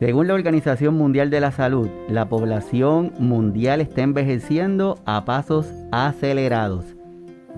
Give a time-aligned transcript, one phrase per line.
[0.00, 6.86] Según la Organización Mundial de la Salud, la población mundial está envejeciendo a pasos acelerados.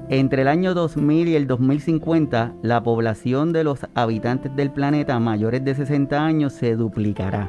[0.08, 5.64] Entre el año 2000 y el 2050, la población de los habitantes del planeta mayores
[5.64, 7.48] de 60 años se duplicará.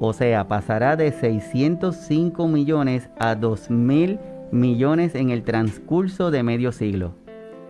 [0.00, 4.18] O sea, pasará de 605 millones a 2.000
[4.50, 7.12] millones en el transcurso de medio siglo.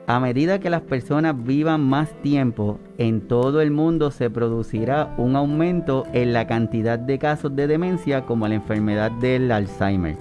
[0.06, 5.34] A medida que las personas vivan más tiempo, en todo el mundo se producirá un
[5.34, 10.18] aumento en la cantidad de casos de demencia como la enfermedad del Alzheimer.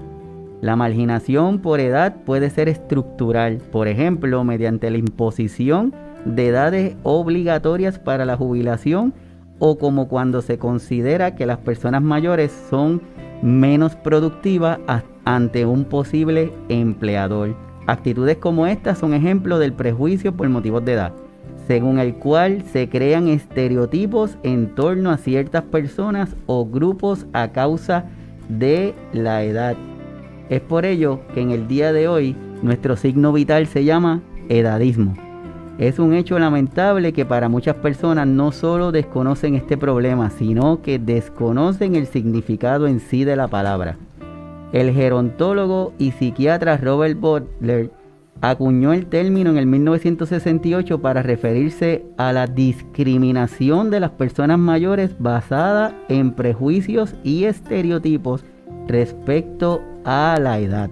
[0.62, 5.94] La marginación por edad puede ser estructural, por ejemplo, mediante la imposición
[6.24, 9.14] de edades obligatorias para la jubilación
[9.60, 13.02] o como cuando se considera que las personas mayores son
[13.42, 14.80] menos productivas
[15.26, 17.73] ante un posible empleador.
[17.86, 21.14] Actitudes como estas son ejemplos del prejuicio por motivos de edad,
[21.68, 28.06] según el cual se crean estereotipos en torno a ciertas personas o grupos a causa
[28.48, 29.76] de la edad.
[30.50, 35.16] Es por ello que en el día de hoy nuestro signo vital se llama edadismo.
[35.78, 41.00] Es un hecho lamentable que para muchas personas no solo desconocen este problema, sino que
[41.00, 43.98] desconocen el significado en sí de la palabra.
[44.74, 47.92] El gerontólogo y psiquiatra Robert Butler
[48.42, 55.16] acuñó el término en el 1968 para referirse a la discriminación de las personas mayores
[55.20, 58.44] basada en prejuicios y estereotipos
[58.88, 60.90] respecto a la edad.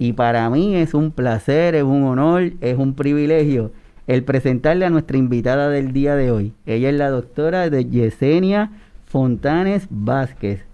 [0.00, 3.70] Y para mí es un placer, es un honor, es un privilegio
[4.08, 6.52] el presentarle a nuestra invitada del día de hoy.
[6.66, 8.72] Ella es la doctora de Yesenia
[9.06, 10.71] Fontanes Vázquez.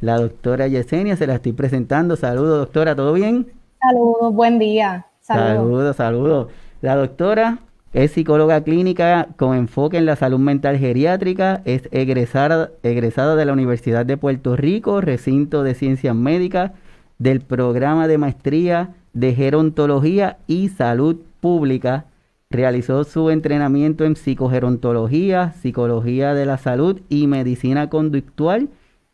[0.00, 2.16] La doctora Yesenia, se la estoy presentando.
[2.16, 3.46] Saludos, doctora, ¿todo bien?
[3.80, 5.06] Saludos, buen día.
[5.20, 6.48] Saludos, saludos.
[6.80, 7.58] La doctora
[7.92, 13.52] es psicóloga clínica con enfoque en la salud mental geriátrica, es egresada, egresada de la
[13.52, 16.72] Universidad de Puerto Rico, recinto de ciencias médicas,
[17.18, 22.06] del programa de maestría de gerontología y salud pública.
[22.48, 28.70] Realizó su entrenamiento en psicogerontología, psicología de la salud y medicina conductual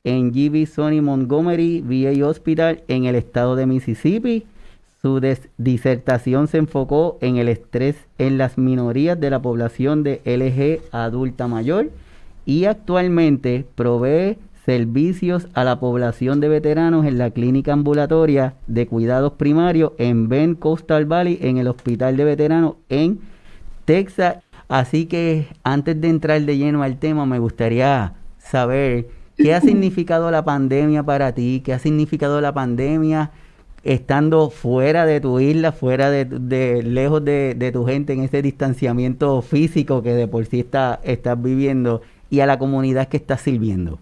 [0.07, 4.47] en GB Sony Montgomery VA Hospital en el estado de Mississippi.
[5.03, 5.21] Su
[5.59, 11.49] disertación se enfocó en el estrés en las minorías de la población de LG adulta
[11.49, 11.91] mayor
[12.47, 19.33] y actualmente provee servicios a la población de veteranos en la clínica ambulatoria de cuidados
[19.33, 23.21] primarios en Ben Coastal Valley en el hospital de veteranos en
[23.85, 24.37] Texas.
[24.69, 30.31] Así que antes de entrar de lleno al tema me gustaría saber ¿Qué ha significado
[30.31, 31.63] la pandemia para ti?
[31.65, 33.31] ¿Qué ha significado la pandemia
[33.85, 40.03] estando fuera de tu isla, fuera de, lejos de, tu gente en ese distanciamiento físico
[40.03, 43.99] que de por sí está, estás viviendo y a la comunidad que estás sirviendo?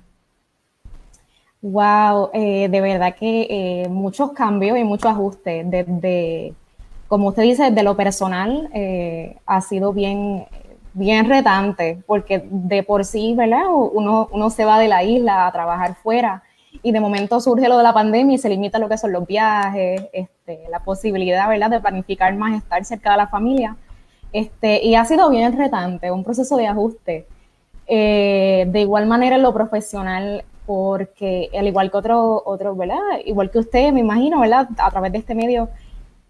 [1.61, 5.71] Wow, eh, de verdad que eh, muchos cambios y muchos ajustes.
[5.71, 6.55] Desde,
[7.09, 10.47] como usted dice, desde lo personal eh, ha sido bien
[10.94, 13.65] bien retante, porque de por sí, ¿verdad?
[13.69, 16.43] Uno, uno se va de la isla a trabajar fuera
[16.82, 19.27] y de momento surge lo de la pandemia y se limita lo que son los
[19.27, 23.77] viajes, este, la posibilidad, ¿verdad?, de planificar más, estar cerca de la familia.
[24.32, 27.26] Este, y ha sido bien retante, un proceso de ajuste.
[27.87, 32.99] Eh, de igual manera en lo profesional, porque al igual que otros, otro, ¿verdad?
[33.25, 34.69] Igual que usted, me imagino, ¿verdad?
[34.78, 35.69] A través de este medio,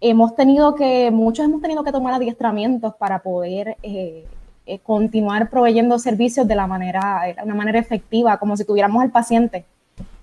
[0.01, 4.25] hemos tenido que, muchos hemos tenido que tomar adiestramientos para poder eh,
[4.67, 9.11] eh, continuar proveyendo servicios de la manera, de una manera efectiva, como si tuviéramos al
[9.11, 9.65] paciente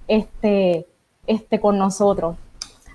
[0.09, 0.87] este,
[1.27, 2.37] este, con nosotros.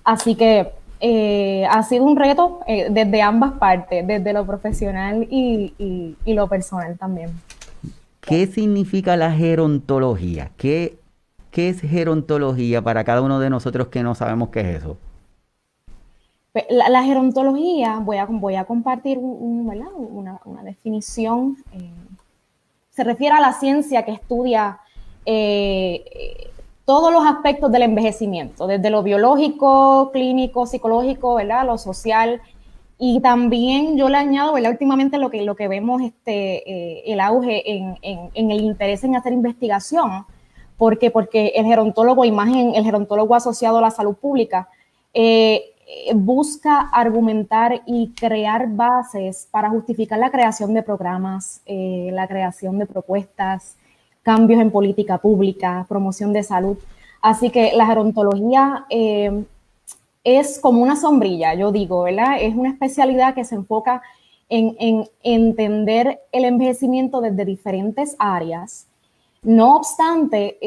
[0.04, 6.16] Así que eh, ha sido un reto eh, desde ambas partes, desde lo profesional y,
[6.26, 7.30] lo personal también.
[8.20, 10.52] ¿Qué significa la gerontología?
[10.58, 10.98] ¿Qué,
[11.52, 14.98] ¿Qué es gerontología para cada uno de nosotros que no sabemos qué es eso?
[16.70, 21.92] La, gerontología, voy a, voy a compartir una, definición, eh,
[22.90, 24.80] se refiere a la ciencia que estudia
[25.26, 26.50] eh,
[26.86, 31.66] todos los aspectos del envejecimiento, desde lo biológico, clínico, psicológico, ¿verdad?
[31.66, 32.42] lo social,
[32.98, 34.72] y también yo le añado, ¿verdad?
[34.72, 37.98] últimamente lo que, lo que vemos, este, eh, el auge en,
[38.34, 40.26] el interés en hacer investigación,
[40.78, 44.70] porque, porque el gerontólogo, imagen, el gerontólogo asociado a la salud pública,
[46.16, 52.86] busca argumentar y crear bases para justificar la creación de programas, eh, la creación de
[52.86, 53.76] propuestas,
[54.22, 56.78] cambios en política pública, promoción de salud.
[57.22, 59.46] Así que la gerontología eh,
[60.24, 62.38] es como una sombrilla, yo digo, ¿verdad?
[62.42, 64.02] Es una especialidad que se enfoca
[64.50, 68.88] en, en entender el envejecimiento desde diferentes áreas
[69.44, 70.58] No obstante,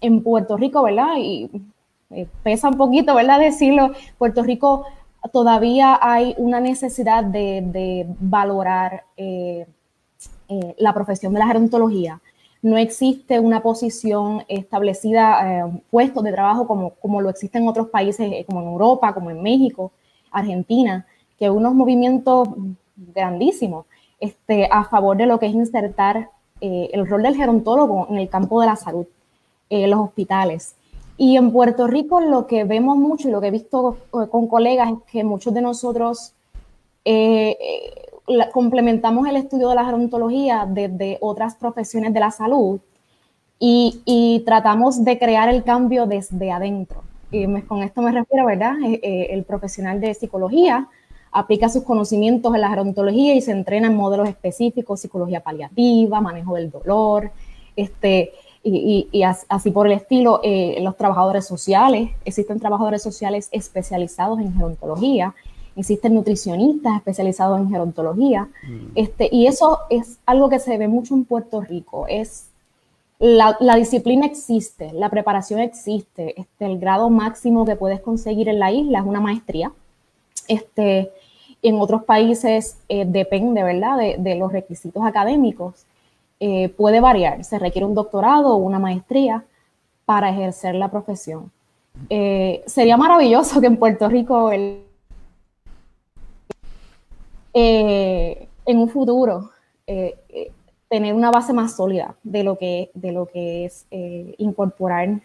[0.00, 1.16] en Puerto Rico, ¿verdad?
[1.18, 1.50] Y
[2.42, 3.40] pesa un poquito, ¿verdad?
[3.40, 4.86] Decirlo, Puerto Rico
[5.32, 9.04] todavía hay una necesidad de, valorar
[10.78, 12.20] la profesión de la gerontología
[12.62, 18.30] no existe una posición establecida, eh, puestos de trabajo como, lo existe en otros países,
[18.30, 19.92] eh, como en Europa, como en México,
[20.30, 21.06] Argentina,
[21.38, 22.48] que unos movimientos
[22.96, 23.86] grandísimos
[24.18, 26.30] este, a favor de lo que es insertar
[26.60, 29.06] eh, el rol del gerontólogo en el campo de la salud,
[29.70, 30.76] en los hospitales.
[31.22, 34.90] Y en Puerto Rico lo que vemos mucho y lo que he visto con colegas
[34.90, 36.32] es que muchos de nosotros
[38.54, 42.80] complementamos el estudio de la gerontología desde otras profesiones de la salud
[43.58, 47.02] y, tratamos de crear el cambio desde adentro.
[47.30, 48.76] Y con esto me refiero, ¿verdad?
[48.82, 50.88] Eh, eh, el profesional de psicología
[51.32, 56.54] aplica sus conocimientos en la gerontología y se entrena en modelos específicos, psicología paliativa, manejo
[56.54, 57.30] del dolor,
[57.76, 64.54] este, y, así por el estilo, eh, los trabajadores sociales, existen trabajadores sociales especializados en
[64.54, 65.34] gerontología
[65.76, 68.92] existen nutricionistas especializados en gerontología, mm.
[68.94, 72.48] este, y eso es algo que se ve mucho en Puerto Rico, es
[73.18, 78.72] la, disciplina existe, la preparación existe, este, el grado máximo que puedes conseguir en la
[78.72, 79.72] isla es una maestría,
[80.48, 81.10] este,
[81.62, 85.84] en otros países eh, depende, ¿verdad?, de, los requisitos académicos,
[86.42, 89.44] eh, puede variar, se requiere un doctorado o una maestría
[90.06, 91.52] para ejercer la profesión.
[92.08, 94.82] Eh, sería maravilloso que en Puerto Rico el
[97.52, 99.50] eh, en un futuro
[100.88, 103.86] tener una base más sólida de lo que, de lo que es
[104.38, 105.20] incorporar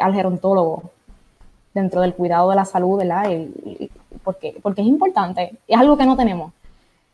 [0.00, 0.90] al gerontólogo
[1.74, 3.30] dentro del cuidado de la salud, ¿verdad?
[4.24, 6.52] porque, porque es importante, es algo que no tenemos.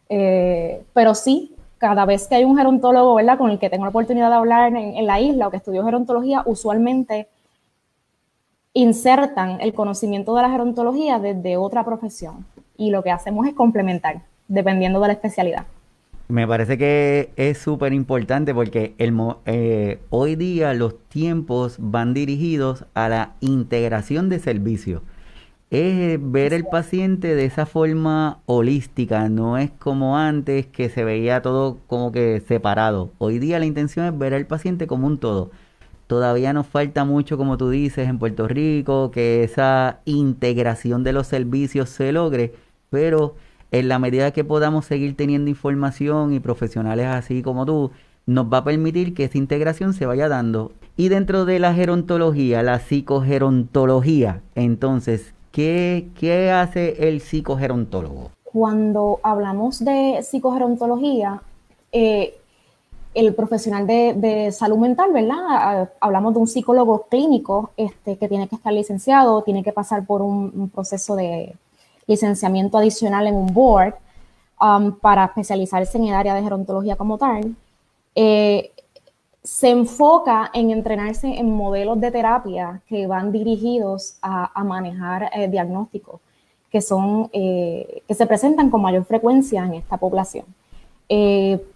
[0.08, 1.53] pero sí,
[1.84, 3.36] cada vez que hay un gerontólogo, ¿verdad?
[3.36, 6.42] Con el que tengo la oportunidad de hablar en, la isla o que estudió gerontología,
[6.46, 7.28] usualmente
[8.72, 12.46] insertan el conocimiento de la gerontología desde otra profesión
[12.78, 15.66] y lo que hacemos es complementar, dependiendo de la especialidad.
[16.28, 23.10] Me parece que es súper importante porque eh, hoy día los tiempos van dirigidos a
[23.10, 25.02] la integración de servicios.
[25.74, 31.42] Es ver el paciente de esa forma holística, no es como antes que se veía
[31.42, 33.10] todo como que separado.
[33.18, 35.50] Hoy día la intención es ver al paciente como un todo.
[36.06, 41.26] Todavía nos falta mucho, como tú dices, en Puerto Rico, que esa integración de los
[41.26, 42.54] servicios se logre
[42.90, 43.34] pero
[43.72, 47.90] en la medida que podamos seguir teniendo información y profesionales así como tú,
[48.26, 50.70] nos va a permitir que esa integración se vaya dando.
[50.96, 58.30] Y dentro de la gerontología, la psicogerontología, entonces, ¿qué, qué hace el psicogerontólogo?
[58.42, 61.40] Cuando hablamos de psicogerontología,
[61.92, 62.34] eh,
[63.14, 65.88] el profesional de, salud mental, ¿verdad?
[66.00, 70.20] Hablamos de un psicólogo clínico este, que tiene que estar licenciado, tiene que pasar por
[70.20, 71.54] un proceso de,
[72.06, 73.94] licenciamiento adicional en un board
[74.60, 77.54] um, para especializarse en el área de gerontología como tal,
[78.14, 78.72] eh,
[79.44, 86.20] se enfoca en entrenarse en modelos de terapia que van dirigidos a, manejar eh, diagnósticos
[86.70, 90.46] que, son, eh, que se presentan con mayor frecuencia en esta población.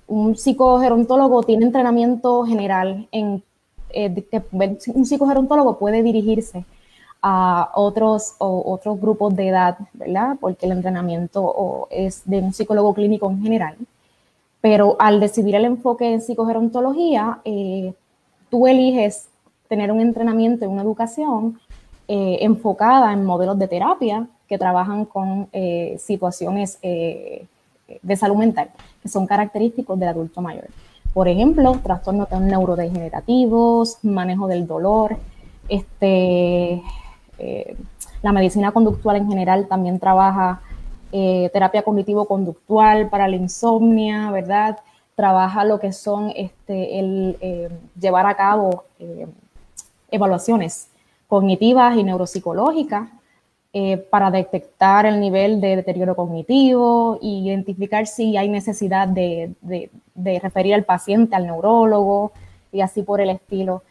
[0.08, 3.42] un psicogerontólogo tiene entrenamiento general en
[4.94, 6.64] un psicogerontólogo puede dirigirse
[7.22, 10.36] a otros, o, otros grupos de edad, ¿verdad?
[10.40, 13.76] Porque el entrenamiento es de un psicólogo clínico en general.
[14.60, 17.92] Pero al decidir el enfoque en psicogerontología, eh,
[18.50, 19.28] tú eliges
[19.68, 21.60] tener un entrenamiento y una educación
[22.08, 28.70] eh, enfocada en modelos de terapia que trabajan con eh, situaciones de salud mental,
[29.02, 30.66] que son característicos del adulto mayor.
[31.14, 35.16] Por ejemplo, trastornos neurodegenerativos, manejo del dolor,
[35.68, 36.82] este,
[38.22, 40.60] la medicina conductual en general también trabaja
[41.12, 44.78] eh, terapia cognitivo-conductual para la insomnia, ¿verdad?
[45.14, 48.84] Trabaja lo que son este, el eh, llevar a cabo
[50.10, 50.88] evaluaciones
[51.26, 53.08] cognitivas y neuropsicológicas
[54.10, 59.54] para detectar el nivel de deterioro cognitivo e identificar si hay necesidad de
[60.42, 62.32] referir al paciente al neurólogo
[62.72, 63.82] y así por el estilo.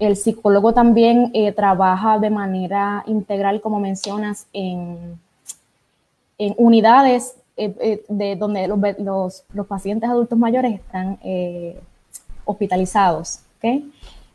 [0.00, 5.20] El psicólogo también eh, trabaja de manera integral, como mencionas, en,
[6.46, 11.18] en unidades eh, eh, de donde los, pacientes adultos mayores están
[12.44, 13.40] hospitalizados.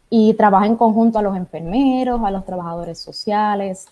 [0.09, 3.87] Y trabaja en conjunto a los enfermeros, a los trabajadores sociales.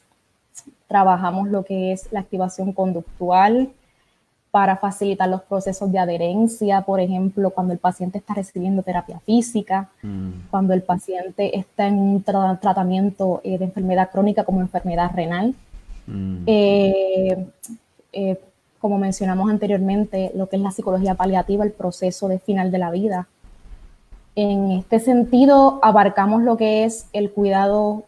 [0.87, 3.71] Trabajamos lo que es la activación conductual,
[4.53, 9.89] para facilitar los procesos de adherencia, por ejemplo, cuando el paciente está recibiendo terapia física,
[10.03, 10.29] mm.
[10.51, 15.55] cuando el paciente está en un tratamiento eh, de enfermedad crónica como enfermedad renal.
[16.05, 16.43] Mm.
[16.45, 17.47] Eh,
[18.13, 18.39] eh,
[18.79, 22.91] como mencionamos anteriormente, lo que es la psicología paliativa, el proceso de final de la
[22.91, 23.27] vida.
[24.35, 28.03] En este sentido, abarcamos lo que es el cuidado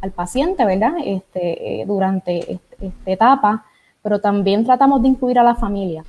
[0.00, 0.92] al paciente, ¿verdad?
[1.04, 3.64] Este, durante esta etapa
[4.02, 6.04] pero también tratamos de incluir a la familia.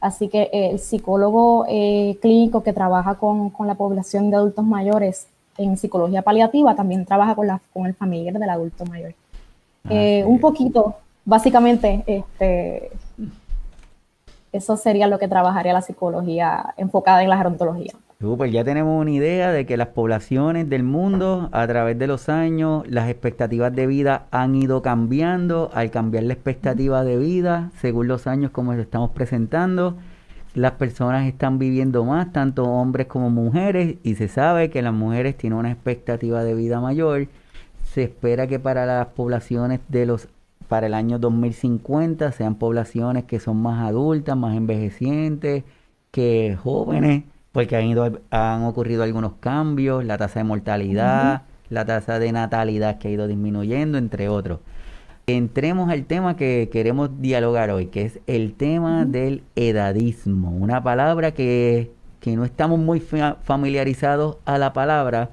[0.00, 5.28] Así que eh, el psicólogo eh, clínico que trabaja con, la población de adultos mayores
[5.58, 9.14] en psicología paliativa también trabaja con, la, con el familiar del adulto mayor.
[9.84, 12.90] Ah, eh, un poquito, básicamente, este,
[14.52, 17.92] eso sería lo que trabajaría la psicología enfocada en la gerontología.
[18.36, 22.28] Pues ya tenemos una idea de que las poblaciones del mundo a través de los
[22.28, 25.70] años, las expectativas de vida han ido cambiando.
[25.74, 29.96] Al cambiar la expectativa de vida, según los años como estamos presentando,
[30.54, 35.36] las personas están viviendo más, tanto hombres como mujeres, y se sabe que las mujeres
[35.36, 37.26] tienen una expectativa de vida mayor.
[37.82, 40.28] Se espera que para las poblaciones de los
[40.72, 45.64] para el año 2050 sean poblaciones que son más adultas, más envejecientes,
[46.10, 52.18] que jóvenes porque han, ido, han ocurrido algunos cambios, la tasa de mortalidad, la tasa
[52.18, 54.60] de natalidad que ha ido disminuyendo, entre otros.
[55.26, 61.32] Entremos al tema que queremos dialogar hoy, que es el tema del edadismo, una palabra
[61.32, 62.98] que, que no estamos muy
[63.42, 65.32] familiarizados a la palabra,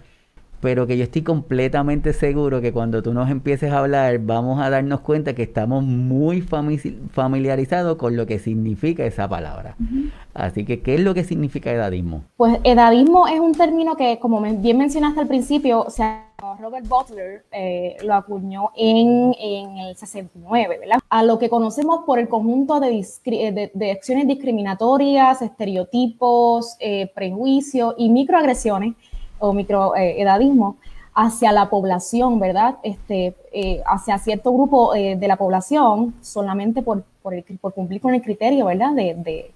[0.62, 4.70] pero que yo estoy completamente seguro que cuando tú nos empieces a hablar vamos a
[4.70, 9.76] darnos cuenta que estamos muy familiarizados con lo que significa esa palabra.
[10.34, 12.24] Así que, ¿qué es lo que significa edadismo?
[12.38, 16.26] Pues edadismo es un término que, como bien mencionaste al principio, o sea,
[16.60, 19.34] Robert Butler eh, lo acuñó en,
[19.78, 21.00] el 69, ¿verdad?
[21.10, 28.10] A lo que conocemos por el conjunto de, de, acciones discriminatorias, estereotipos, eh, prejuicios y
[28.10, 28.96] microagresiones
[29.40, 30.78] o microedadismo
[31.14, 32.78] hacia la población, ¿verdad?
[32.84, 38.22] Este, eh, hacia cierto grupo eh, de la población solamente por, por, cumplir con el
[38.22, 38.94] criterio, ¿verdad?
[38.94, 39.52] De,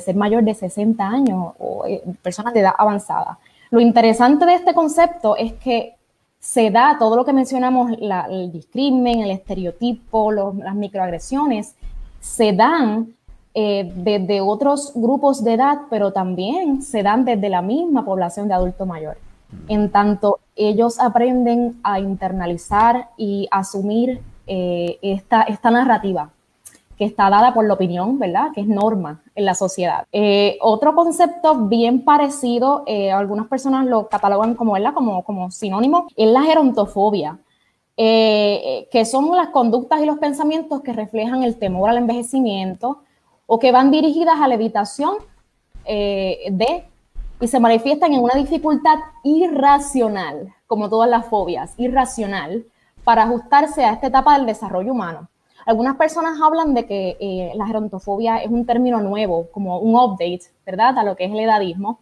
[0.00, 3.38] ser mayor de 60 años o eh, personas de edad avanzada.
[3.70, 5.94] Lo interesante de este concepto es que
[6.38, 7.92] se da todo lo que mencionamos,
[8.30, 11.74] el discrimen, el estereotipo, las microagresiones,
[12.20, 13.15] se dan
[13.58, 18.54] eh, desde otros grupos de edad, pero también se dan desde la misma población de
[18.54, 19.16] adulto mayor.
[19.66, 26.28] En tanto, ellos aprenden a internalizar y asumir eh, esta, esta narrativa
[26.98, 28.48] que está dada por la opinión, ¿verdad?
[28.54, 30.04] Que es norma en la sociedad.
[30.12, 32.84] Eh, otro concepto bien parecido,
[33.14, 34.92] algunas personas lo catalogan como, ¿verdad?
[34.92, 37.38] Como, como sinónimo, es la gerontofobia,
[37.96, 42.98] que son las conductas y los pensamientos que reflejan el temor al envejecimiento,
[43.46, 45.14] o que van dirigidas a la evitación
[45.84, 46.84] eh, de
[47.40, 52.64] y se manifiestan en una dificultad irracional, como todas las fobias, irracional,
[53.04, 55.28] para ajustarse a esta etapa del desarrollo humano.
[55.66, 60.42] Algunas personas hablan de que eh, la gerontofobia es un término nuevo, como un update,
[60.64, 61.98] ¿verdad?, a lo que es el edadismo,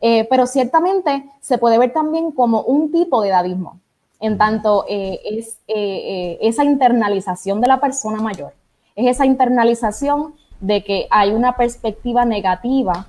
[0.00, 3.78] eh, pero ciertamente se puede ver también como un tipo de edadismo,
[4.18, 8.54] en tanto es esa internalización de la persona mayor,
[8.96, 10.34] es esa internalización
[10.64, 13.06] de que hay una perspectiva negativa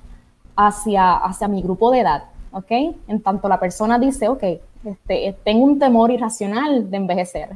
[0.58, 2.72] hacia, hacia mi grupo de edad, ¿ok?
[3.08, 4.44] En tanto la persona dice, ok,
[4.84, 7.50] este, tengo un temor irracional de envejecer.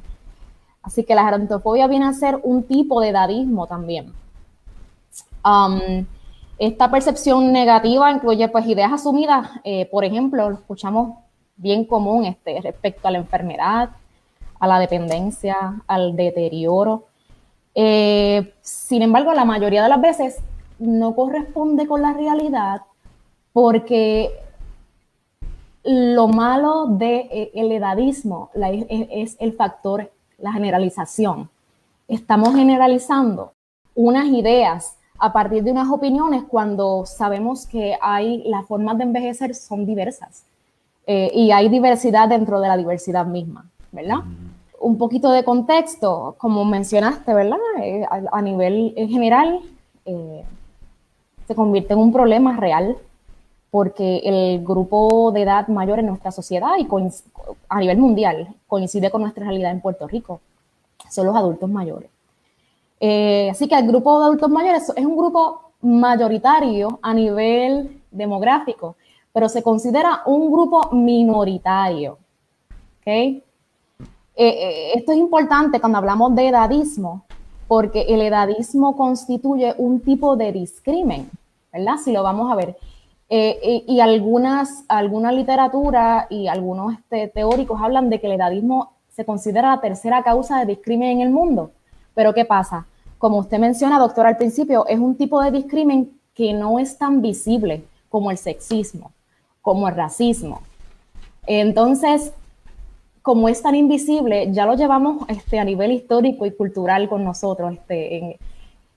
[0.82, 4.14] Así que la gerontofobia viene a ser un tipo de edadismo también.
[5.44, 6.06] Um,
[6.58, 11.18] esta percepción negativa incluye pues ideas asumidas, eh, por ejemplo, lo escuchamos
[11.58, 13.90] bien común este, respecto a la enfermedad,
[14.60, 17.09] a la dependencia, al deterioro,
[17.82, 20.40] eh, sin embargo, la mayoría de las veces
[20.80, 22.82] no corresponde con la realidad
[23.54, 24.32] porque
[25.86, 31.50] lo malo del de, eh, edadismo es, el factor, la generalización.
[32.10, 33.54] Estamos generalizando
[33.96, 39.56] unas ideas a partir de unas opiniones cuando sabemos que hay las formas de envejecer
[39.56, 40.44] son diversas
[41.08, 44.20] eh, y hay diversidad dentro de la diversidad misma, ¿verdad?
[44.80, 47.58] Un poquito de contexto, como mencionaste, ¿verdad?
[47.82, 49.60] Eh, a, nivel general,
[50.06, 50.44] eh,
[51.48, 52.98] se convierte en un problema real
[53.72, 56.88] porque el grupo de edad mayor en nuestra sociedad y
[57.70, 60.42] a nivel mundial coincide con nuestra realidad en Puerto Rico,
[61.10, 62.10] son los adultos mayores.
[63.00, 68.96] Eh, así que el grupo de adultos mayores es un grupo mayoritario a nivel demográfico,
[69.32, 72.18] pero se considera un grupo minoritario.
[73.00, 73.44] ¿okay?
[74.42, 77.26] Eh, eh, esto es importante cuando hablamos de edadismo,
[77.68, 81.30] porque el edadismo constituye un tipo de discrimen,
[81.74, 81.98] ¿verdad?
[82.02, 82.78] Si lo vamos a ver.
[83.28, 89.26] Eh, y, algunas, alguna literatura y algunos este, teóricos hablan de que el edadismo se
[89.26, 91.72] considera la tercera causa de discrimen en el mundo.
[92.16, 92.86] Pero ¿qué pasa?
[93.18, 97.22] Como usted menciona, doctor, al principio, es un tipo de discrimen que no es tan
[97.22, 99.12] visible como el sexismo,
[99.62, 100.62] como el racismo.
[101.46, 102.32] Entonces,
[103.22, 107.74] como es tan invisible, ya lo llevamos este, a nivel histórico y cultural con nosotros,
[107.74, 108.40] este,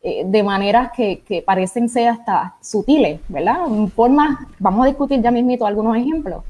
[0.02, 3.67] eh, de maneras que, parecen ser hasta sutiles, ¿verdad?
[3.95, 6.45] Formas, vamos a discutir ya mismito algunos ejemplos,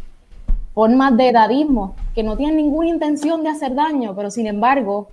[0.75, 5.09] formas de edadismo que no tienen ninguna intención de hacer daño, pero sin embargo,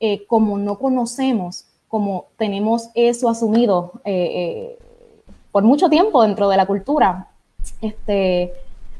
[0.00, 4.78] eh, como no conocemos, como tenemos eso asumido eh,
[5.52, 7.28] por mucho tiempo dentro de la cultura,
[7.80, 8.52] este,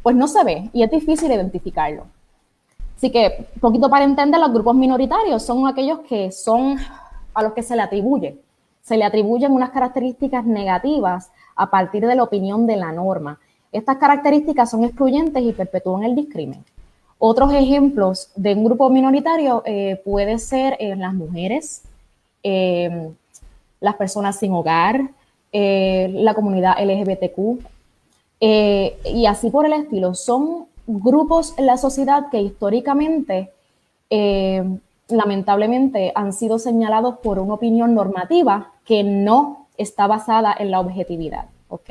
[0.03, 2.05] pues no se ve y es difícil identificarlo.
[2.97, 6.79] Así que, poquito para entender, los grupos minoritarios son aquellos que son
[7.35, 8.39] a los que se le atribuye.
[8.83, 13.39] Se le atribuyen unas características negativas a partir de la opinión de la norma.
[13.71, 16.65] Estas características son excluyentes y perpetúan el discrimen.
[17.19, 21.83] Otros ejemplos de un grupo minoritario eh, puede ser eh, las mujeres,
[22.43, 23.11] eh,
[23.81, 25.11] las personas sin hogar,
[25.53, 27.65] la comunidad LGBTQ
[28.41, 30.15] y así por el estilo.
[30.15, 33.53] Son grupos en la sociedad que históricamente,
[34.11, 34.65] eh,
[35.09, 41.47] lamentablemente, han sido señalados por una opinión normativa que no está basada en la objetividad.
[41.69, 41.91] ¿Ok?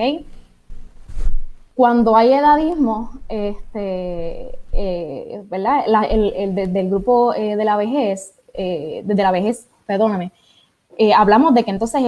[1.76, 5.84] Cuando hay edadismo, este, eh, ¿verdad?
[6.10, 10.32] el, del grupo eh, de la vejez, de la vejez, perdóname,
[11.14, 12.02] hablamos de que entonces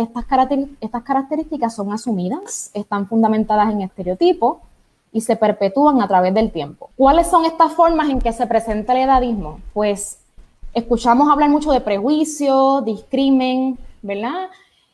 [0.79, 4.59] estas características son asumidas, están fundamentadas en estereotipos,
[5.11, 6.89] y se perpetúan a través del tiempo.
[6.95, 9.59] ¿Cuáles son estas formas en que se presenta el edadismo?
[9.73, 10.19] Pues
[10.73, 14.49] escuchamos hablar mucho de prejuicio, discrimen, ¿verdad?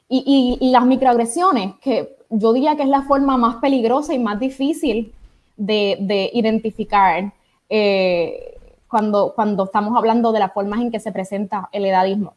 [0.09, 5.11] Y, las microagresiones, que yo diría que es la forma más peligrosa y más difícil
[5.57, 7.33] de, identificar
[7.67, 12.33] eh, cuando, cuando estamos hablando de las formas en que se presenta el edadismo.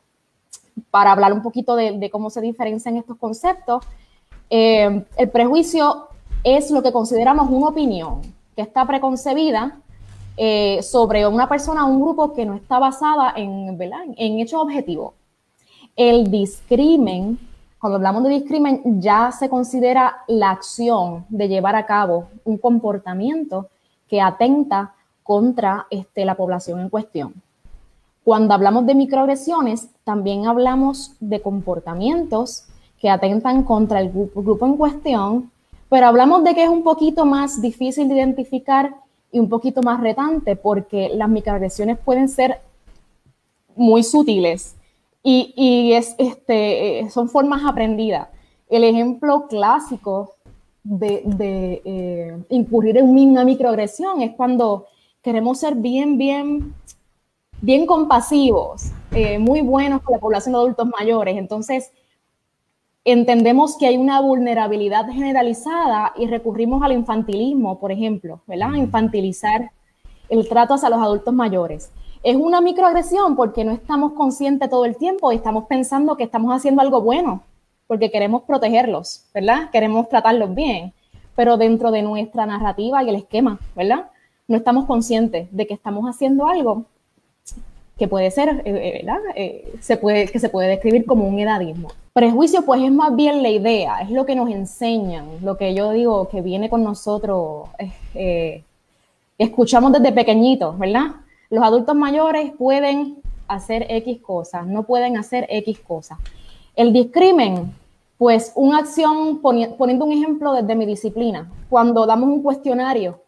[0.90, 3.84] Para hablar un poquito de, cómo se diferencian estos conceptos,
[4.48, 6.08] eh, el prejuicio
[6.46, 8.20] es lo que consideramos una opinión
[8.54, 9.80] que está preconcebida
[10.36, 13.76] eh, sobre una persona o un grupo que no está basada en,
[14.16, 15.14] en hechos objetivos.
[15.96, 17.36] El discrimen,
[17.80, 23.66] cuando hablamos de discrimen, ya se considera la acción de llevar a cabo un comportamiento
[24.08, 27.34] que atenta contra este, la población en cuestión.
[28.22, 32.68] Cuando hablamos de microagresiones, también hablamos de comportamientos
[33.00, 35.50] que atentan contra el grupo en cuestión
[35.88, 38.94] pero hablamos de que es un poquito más difícil de identificar
[39.32, 42.60] y un poquito más retante porque las microagresiones pueden ser
[43.74, 44.76] muy sutiles
[45.22, 48.28] y, es, este, son formas aprendidas.
[48.68, 50.36] El ejemplo clásico
[50.84, 54.86] de, eh, incurrir en una microagresión es cuando
[55.22, 56.72] queremos ser bien, bien,
[57.60, 61.36] bien compasivos, eh, muy buenos con la población de adultos mayores.
[61.36, 61.90] Entonces,
[63.06, 68.74] entendemos que hay una vulnerabilidad generalizada y recurrimos al infantilismo, por ejemplo, ¿verdad?
[68.74, 69.70] Infantilizar
[70.28, 71.92] el trato hacia los adultos mayores.
[72.24, 76.52] Es una microagresión porque no estamos conscientes todo el tiempo y estamos pensando que estamos
[76.52, 77.44] haciendo algo bueno,
[77.86, 79.70] porque queremos protegerlos, ¿verdad?
[79.70, 80.92] Queremos tratarlos bien,
[81.36, 84.10] pero dentro de nuestra narrativa y el esquema, ¿verdad?
[84.48, 86.86] No estamos conscientes de que estamos haciendo algo
[87.96, 89.20] que puede ser, eh, eh, ¿verdad?
[89.36, 91.90] Eh, se puede, que se puede describir como un edadismo.
[92.16, 95.90] Prejuicio, pues es más bien la idea, es lo que nos enseñan, lo que yo
[95.90, 97.68] digo que viene con nosotros,
[99.36, 101.08] escuchamos desde pequeñitos, ¿verdad?
[101.50, 106.16] Los adultos mayores pueden hacer X cosas, no pueden hacer X cosas.
[106.74, 107.74] El discrimen,
[108.16, 113.20] pues una acción, poniendo un ejemplo desde mi disciplina, cuando damos un cuestionario,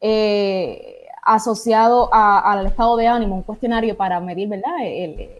[0.00, 4.70] eh, asociado al estado de ánimo, un cuestionario para medir ¿verdad?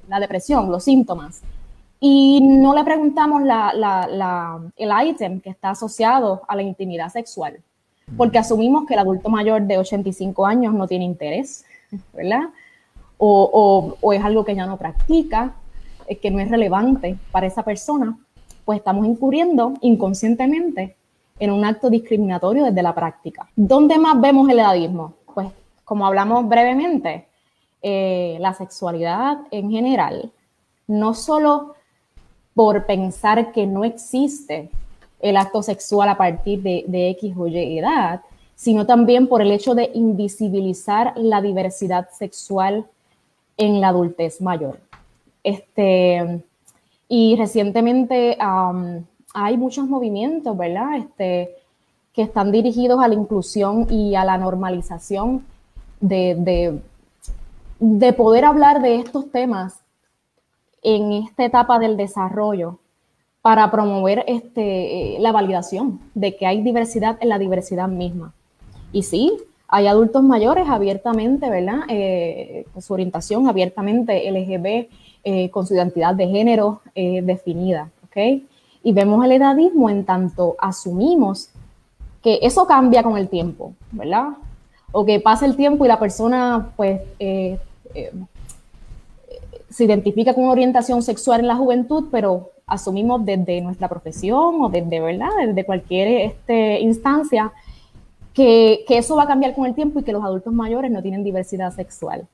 [0.09, 1.40] la depresión, los síntomas.
[2.00, 3.42] Y no le preguntamos
[4.76, 7.60] el ítem que está asociado a la intimidad sexual,
[8.16, 11.64] porque asumimos que el adulto mayor de 85 años no tiene interés,
[12.14, 12.48] ¿verdad?
[13.18, 15.54] O, o es algo que ya no practica,
[16.22, 18.18] que no es relevante para esa persona,
[18.64, 20.96] pues estamos incurriendo inconscientemente
[21.38, 23.48] en un acto discriminatorio desde la práctica.
[23.56, 25.14] ¿Dónde más vemos el edadismo?
[25.34, 25.48] Pues
[25.84, 27.26] como hablamos brevemente,
[27.82, 30.30] eh, la sexualidad en general,
[30.86, 31.74] no solo
[32.60, 34.68] por pensar que no existe
[35.18, 38.20] el acto sexual a partir de, X o Y edad,
[38.54, 42.84] sino también por el hecho de invisibilizar la diversidad sexual
[43.56, 44.78] en la adultez mayor.
[45.42, 46.42] Este,
[47.08, 48.36] Y recientemente
[49.32, 50.98] hay muchos movimientos, ¿verdad?
[50.98, 51.56] Este,
[52.12, 55.46] que están dirigidos a la inclusión y a la normalización
[55.98, 56.82] de,
[57.78, 59.80] de, poder hablar de estos temas
[60.82, 62.78] en esta etapa del desarrollo
[63.42, 68.34] para promover este, la validación de que hay diversidad en la diversidad misma.
[68.92, 69.32] Y sí,
[69.68, 71.80] hay adultos mayores abiertamente, ¿verdad?
[71.88, 74.88] Eh, su orientación abiertamente LGB,
[75.22, 78.42] eh, con su identidad de género eh, definida, ¿ok?
[78.82, 81.50] Y vemos el edadismo en tanto asumimos
[82.22, 84.28] que eso cambia con el tiempo, ¿verdad?
[84.92, 87.58] O que pasa el tiempo y la persona, pues, eh,
[87.94, 88.12] eh,
[89.70, 95.00] se identifica con orientación sexual en la juventud, pero asumimos desde nuestra profesión o desde,
[95.00, 95.30] ¿verdad?
[95.46, 97.52] Desde cualquier este, instancia
[98.35, 101.24] que, eso va a cambiar con el tiempo y que los adultos mayores no tienen
[101.24, 102.26] diversidad sexual.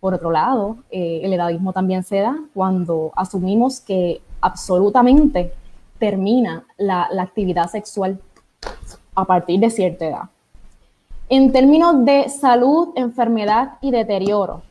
[0.00, 5.52] Por otro lado, eh, el edadismo también se da cuando asumimos que absolutamente
[5.98, 8.20] termina la actividad sexual
[9.14, 10.22] a partir de cierta edad.
[11.28, 14.62] En términos de salud, enfermedad y deterioro,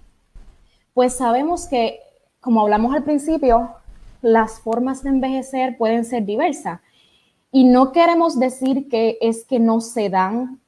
[0.93, 1.99] pues sabemos que,
[2.45, 3.71] como hablamos al principio,
[4.21, 6.79] las formas de envejecer pueden ser diversas.
[7.51, 10.59] Y no queremos decir que es que no se dan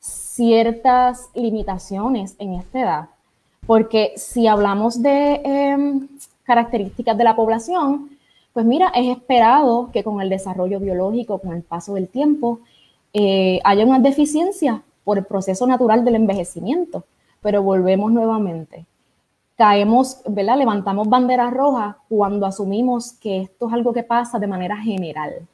[0.00, 3.08] ciertas limitaciones en esta edad,
[3.66, 6.08] porque si hablamos de em,
[6.42, 8.10] características de la población,
[8.52, 12.60] pues mira, es esperado que con el desarrollo biológico, con el paso del tiempo,
[13.14, 17.04] eh, haya una deficiencia por el proceso natural del envejecimiento.
[17.40, 18.84] Pero volvemos nuevamente.
[19.56, 20.58] Caemos, ¿verdad?
[20.58, 25.46] Levantamos banderas rojas cuando asumimos que esto es algo que pasa de manera general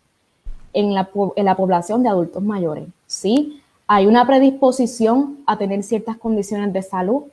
[0.72, 2.88] en la, en la población de adultos mayores.
[3.06, 7.24] Sí, hay una predisposición a tener ciertas condiciones de salud,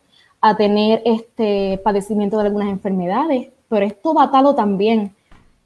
[0.41, 5.13] a tener este padecimiento de algunas enfermedades, pero esto va atado también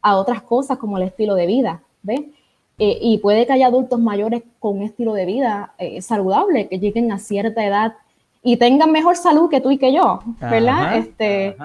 [0.01, 2.21] a otras cosas como el estilo de vida, ¿ves?
[2.77, 6.79] Eh, y puede que haya adultos mayores con un estilo de vida eh, saludable, que
[6.79, 7.93] lleguen a cierta edad
[8.43, 10.97] y tengan mejor salud que tú y que yo, ¿verdad?
[10.97, 11.55] este,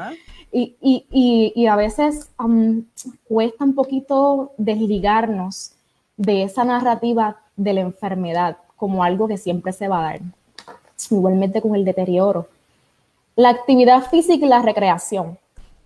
[0.53, 2.31] Y, y, y, a veces
[3.29, 5.73] cuesta un poquito desligarnos
[6.17, 10.21] de esa narrativa de la enfermedad como algo que siempre se va a dar,
[11.11, 12.49] igualmente con el deterioro.
[13.35, 15.39] La actividad física y la recreación.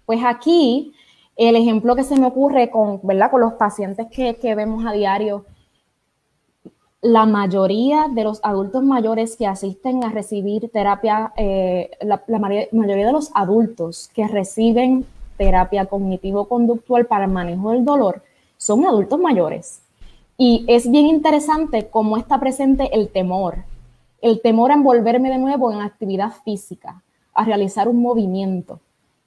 [0.06, 0.92] Pues aquí
[1.36, 3.30] el ejemplo que se me ocurre con, ¿verdad?
[3.30, 5.46] con los pacientes que, vemos a diario,
[7.02, 13.12] la mayoría de los adultos mayores que asisten a recibir terapia, eh, la, mayoría de
[13.12, 15.06] los adultos que reciben
[15.38, 18.22] terapia cognitivo-conductual para el manejo del dolor
[18.58, 19.80] son adultos mayores.
[20.36, 23.64] Y es bien interesante cómo está presente el temor,
[24.20, 28.80] el temor a envolverme de nuevo en actividad física, a realizar un movimiento,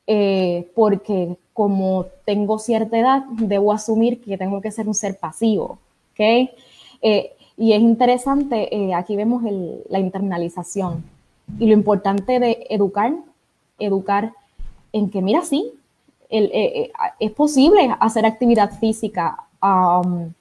[0.05, 5.79] eh, porque como tengo cierta edad, debo asumir que tengo que ser un ser pasivo,
[6.13, 6.49] ¿ok?
[7.01, 9.43] Eh, y es interesante, eh, aquí vemos
[9.89, 11.03] la internalización
[11.59, 13.13] y lo importante de educar,
[13.79, 14.33] educar
[14.91, 15.71] en que, mira, sí,
[16.29, 19.37] eh, es posible hacer actividad física.
[19.61, 20.33] Um,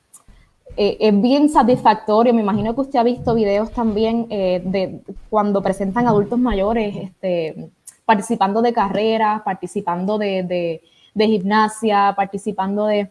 [0.75, 2.33] es bien satisfactorio.
[2.33, 7.71] Me imagino que usted ha visto videos también de cuando presentan adultos mayores este,
[8.07, 10.81] participando de carreras, participando de
[11.15, 13.11] de gimnasia, participando de...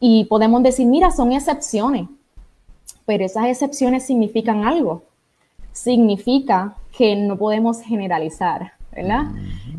[0.00, 2.08] Y podemos decir, mira, son excepciones,
[3.08, 5.02] pero esas excepciones significan algo.
[5.72, 9.28] Significa que no podemos generalizar, ¿verdad?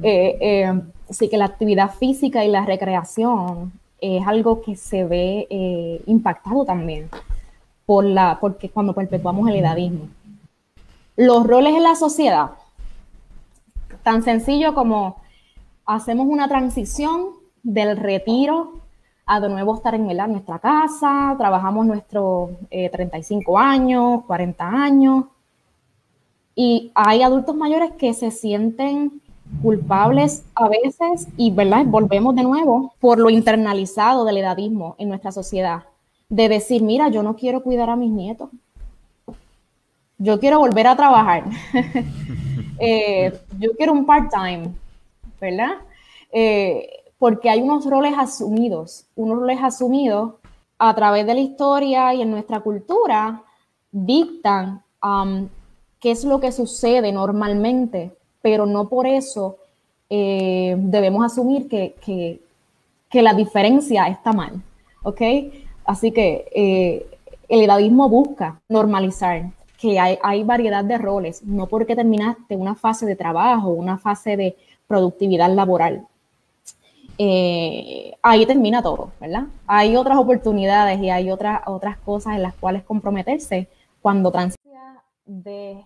[0.01, 5.45] Eh, eh, así que la actividad física y la recreación es algo que se ve
[5.51, 7.07] eh, impactado también
[7.85, 10.07] por la, porque cuando perpetuamos el edadismo.
[11.15, 12.53] Los roles en la sociedad,
[14.01, 15.17] tan sencillo como
[15.85, 17.27] hacemos una transición
[17.61, 18.81] del retiro
[19.37, 25.25] de nuevo estar en nuestra casa, trabajamos nuestros 35 eh, años, 40 años,
[26.55, 29.21] y hay adultos mayores que se sienten
[29.61, 31.85] culpables a veces y, ¿verdad?
[31.85, 35.83] Volvemos de nuevo por lo internalizado del edadismo en nuestra sociedad,
[36.27, 38.49] de decir, mira, yo no quiero cuidar a mis nietos,
[40.17, 41.43] yo quiero volver a trabajar,
[42.79, 44.73] eh, yo quiero un part-time,
[45.39, 45.75] ¿verdad?
[46.31, 50.35] Eh, porque hay unos roles asumidos, unos roles asumidos
[50.79, 53.43] a través de la historia y en nuestra cultura
[53.91, 55.47] dictan um,
[55.99, 59.57] qué es lo que sucede normalmente, pero no por eso
[60.09, 62.39] eh, debemos asumir que,
[63.11, 64.61] la diferencia está mal,
[65.03, 65.21] ¿ok?
[65.83, 67.05] Así que eh,
[67.49, 73.05] el edadismo busca normalizar que hay, hay variedad de roles, no porque terminaste una fase
[73.05, 74.55] de trabajo, una fase de
[74.87, 76.07] productividad laboral,
[77.21, 79.43] eh, ahí termina todo, ¿verdad?
[79.67, 83.67] Hay otras oportunidades y hay otras, otras cosas en las cuales comprometerse
[84.01, 85.83] cuando transita de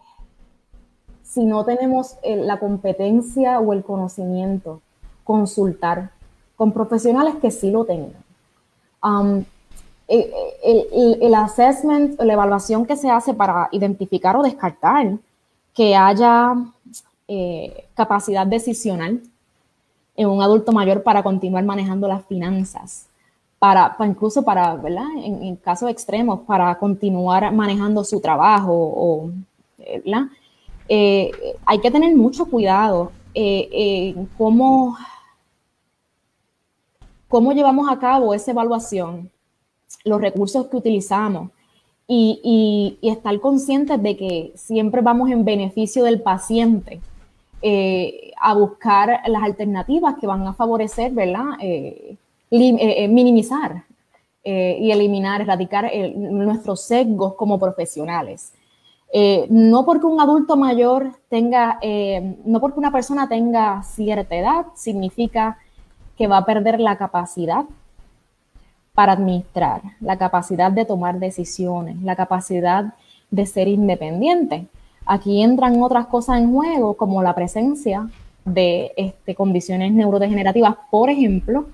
[1.24, 4.82] si no tenemos eh, la competencia o el conocimiento,
[5.24, 6.12] consultar
[6.56, 8.24] con profesionales que sí lo tengan.
[9.02, 9.44] Um,
[10.08, 10.32] eh,
[10.64, 15.18] el, el, assessment, la evaluación que se hace para identificar o descartar
[15.74, 16.54] que haya
[17.28, 19.22] eh, capacidad decisional
[20.16, 23.08] en un adulto mayor para continuar manejando las finanzas,
[23.60, 25.08] para, incluso para, ¿verdad?
[25.18, 29.32] En, casos extremos, para continuar manejando su trabajo
[29.78, 30.28] ¿verdad?
[30.90, 31.32] Eh,
[31.66, 34.98] hay que tener mucho cuidado en cómo,
[37.28, 39.32] cómo llevamos a cabo esa evaluación
[40.04, 41.50] los recursos que utilizamos
[42.08, 47.02] y, estar conscientes de que siempre vamos en beneficio del paciente
[47.66, 51.46] eh, a buscar las alternativas que van a favorecer, ¿verdad?
[51.62, 52.18] Eh,
[52.52, 53.86] eh, minimizar
[54.46, 58.52] y eliminar, erradicar nuestros sesgos como profesionales.
[59.50, 61.80] no porque un adulto mayor tenga,
[62.44, 65.58] no porque una persona tenga cierta edad, significa
[66.18, 67.64] que va a perder la capacidad
[68.94, 72.94] para administrar, la capacidad de tomar decisiones, la capacidad
[73.32, 74.68] de ser independiente.
[75.06, 78.10] Aquí entran otras cosas en juego, como la presencia
[78.46, 81.66] de este, condiciones neurodegenerativas, por ejemplo,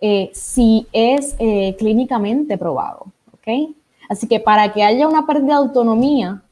[0.00, 3.06] eh, si es eh, clínicamente probado.
[3.34, 3.74] ¿okay?
[4.08, 6.42] Así que para que haya una pérdida de autonomía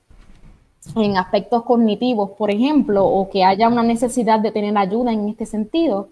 [0.96, 5.46] en aspectos cognitivos, por ejemplo, o que haya una necesidad de tener ayuda en este
[5.46, 6.08] sentido,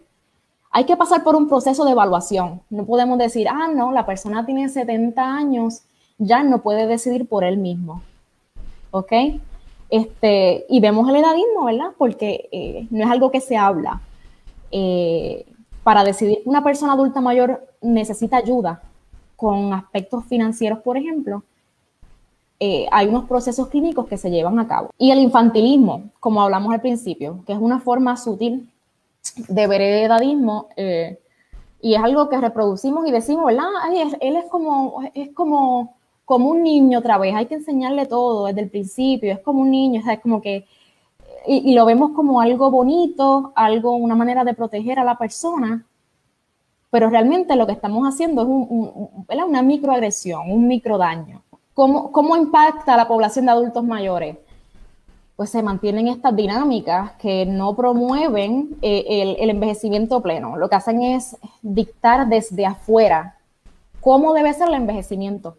[0.71, 2.61] hay que pasar por un proceso de evaluación.
[2.69, 5.83] No podemos decir, ah, no, la persona tiene 70 años,
[6.19, 8.03] ya no puede decidir por él mismo.
[8.91, 9.13] ¿Ok?
[9.89, 11.93] Este, y vemos el edadismo, ¿verdad?
[11.97, 14.01] Porque eh, no es algo que se habla.
[14.71, 15.47] Eh,
[15.85, 18.83] para decidir, una persona adulta mayor necesita ayuda
[19.37, 21.45] con aspectos financieros, por ejemplo.
[22.59, 24.91] Eh, hay unos procesos clínicos que se llevan a cabo.
[24.99, 28.71] Y el infantilismo, como hablamos al principio, que es una forma sutil
[29.49, 31.19] de veredadismo eh,
[31.83, 33.69] y es algo que reproducimos y decimos, ¿verdad?
[34.21, 35.96] él es como, es como,
[36.27, 39.71] como un niño otra vez, hay que enseñarle todo desde el principio, es como un
[39.71, 40.67] niño, es como que,
[41.47, 45.87] y, lo vemos como algo bonito, algo, una manera de proteger a la persona,
[46.91, 48.43] pero realmente lo que estamos haciendo
[49.29, 51.43] es una microagresión, un microdaño.
[51.73, 54.37] ¿Cómo, ¿Cómo impacta a la población de adultos mayores?
[55.37, 60.57] pues se mantienen estas dinámicas que no promueven eh, el, envejecimiento pleno.
[60.57, 63.37] Lo que hacen es dictar desde afuera
[64.01, 65.59] cómo debe ser el envejecimiento,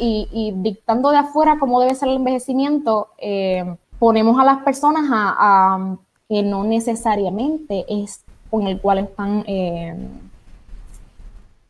[0.00, 3.64] Y, dictando de afuera cómo debe ser el envejecimiento, eh,
[3.98, 5.96] ponemos a las personas a,
[6.28, 9.96] que no necesariamente es con el cual están eh,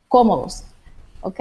[0.08, 0.64] cómodos,
[1.20, 1.40] ¿ok?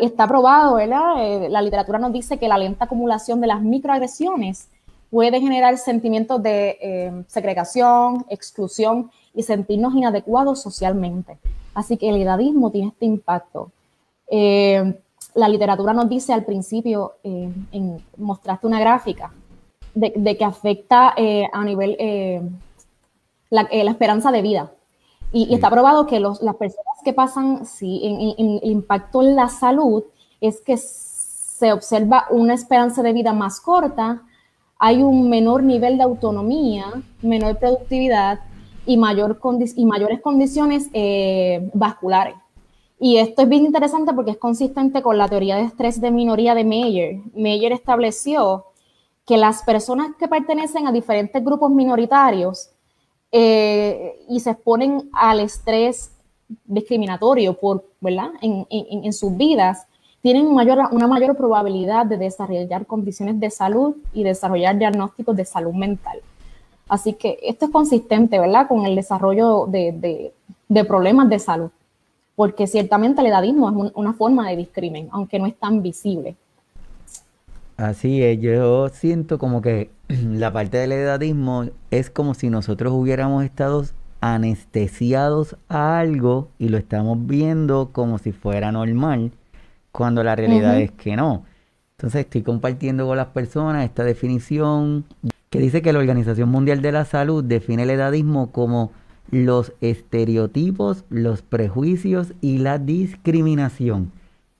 [0.00, 1.14] está probado, ¿verdad?
[1.18, 4.68] Eh, la literatura nos dice que la lenta acumulación de las microagresiones
[5.10, 11.38] puede generar sentimientos de eh, segregación, exclusión y sentirnos inadecuados socialmente.
[11.74, 13.70] Así que el edadismo tiene este impacto.
[14.30, 15.00] Eh,
[15.34, 19.32] la literatura nos dice al principio, en, mostraste una gráfica,
[19.94, 21.14] de, que afecta
[21.52, 21.96] a nivel
[23.50, 24.72] la, esperanza de vida.
[25.32, 30.04] Y, está probado que las personas que pasan, sí, en, impacto en la salud
[30.40, 34.22] es que se observa una esperanza de vida más corta,
[34.78, 36.84] hay un menor nivel de autonomía,
[37.20, 38.40] menor productividad
[38.88, 39.38] y, mayor
[39.76, 42.34] y mayores condiciones eh, vasculares.
[42.98, 46.54] Y esto es bien interesante porque es consistente con la teoría de estrés de minoría
[46.54, 47.20] de Meyer.
[47.34, 48.64] Meyer estableció
[49.26, 52.70] que las personas que pertenecen a diferentes grupos minoritarios
[53.30, 56.10] eh, y se exponen al estrés
[56.64, 58.30] discriminatorio por, ¿verdad?
[58.40, 59.86] En, sus vidas,
[60.22, 66.20] tienen una mayor probabilidad de desarrollar condiciones de salud y desarrollar diagnósticos de salud mental.
[66.88, 70.32] Así que esto es consistente, ¿verdad?, con el desarrollo de,
[70.86, 71.70] problemas de salud,
[72.34, 76.34] porque ciertamente el edadismo es una forma de discrimen, aunque no es tan visible.
[77.76, 83.44] Así es, yo siento como que la parte del edadismo es como si nosotros hubiéramos
[83.44, 83.84] estado
[84.20, 89.30] anestesiados a algo y lo estamos viendo como si fuera normal,
[89.92, 91.44] cuando la realidad es que no.
[91.96, 95.04] Entonces estoy compartiendo con las personas esta definición
[95.50, 98.92] que dice que la Organización Mundial de la Salud define el edadismo como
[99.30, 104.12] los estereotipos, los prejuicios y la discriminación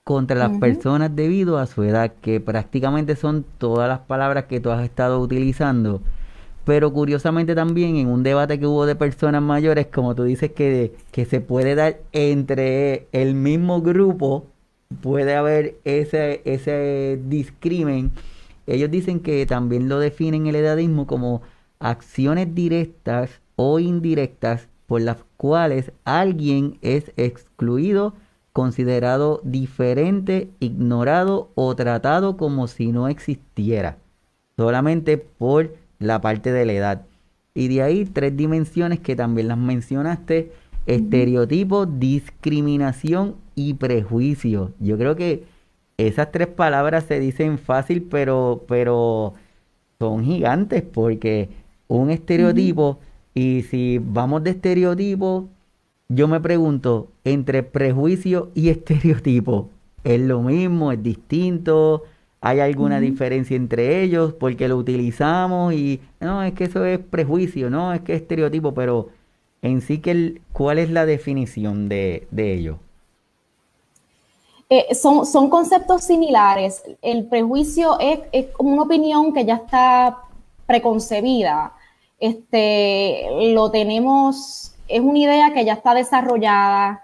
[0.05, 4.71] contra las personas debido a su edad, que prácticamente son todas las palabras que tú
[4.71, 6.01] has estado utilizando
[6.69, 10.93] pero curiosamente también en un debate que hubo de personas mayores, como tú dices que,
[11.13, 14.45] que se puede dar entre el mismo grupo,
[15.01, 18.11] puede haber ese, ese discrimen.
[18.69, 21.41] Ellos dicen que también lo definen el edadismo como
[21.79, 28.13] acciones directas o indirectas por las cuales alguien es excluido,
[28.53, 33.97] considerado diferente, ignorado o tratado como si no existiera,
[34.57, 37.07] solamente por la parte de la edad.
[37.55, 40.53] Y de ahí tres dimensiones que también las mencionaste,
[40.85, 44.73] estereotipo, discriminación y prejuicio.
[44.79, 45.45] Yo creo que
[45.99, 49.35] esas tres palabras se dicen fácil, pero, pero
[49.99, 51.51] son gigantes porque
[51.89, 53.01] un estereotipo,
[53.35, 55.49] y si vamos de estereotipo,
[56.09, 59.71] yo me pregunto, entre prejuicio y estereotipo,
[60.05, 60.93] ¿es lo mismo?
[60.93, 62.05] ¿Es distinto?
[62.41, 64.33] ¿Hay alguna diferencia entre ellos?
[64.35, 68.73] Porque lo utilizamos y no, es que eso es prejuicio, no, es que es estereotipo,
[68.73, 69.09] pero
[69.63, 72.79] en sí, que ¿cuál es la definición de, de ello?
[74.71, 76.83] Eh, son, son conceptos similares.
[77.01, 80.19] El prejuicio es, es como una opinión que ya está
[80.67, 81.73] preconcebida
[82.19, 87.03] este, lo tenemos, es una idea que ya está desarrollada,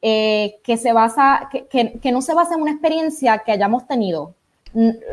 [0.00, 4.34] eh, que se basa, que, no se basa en una experiencia que hayamos tenido.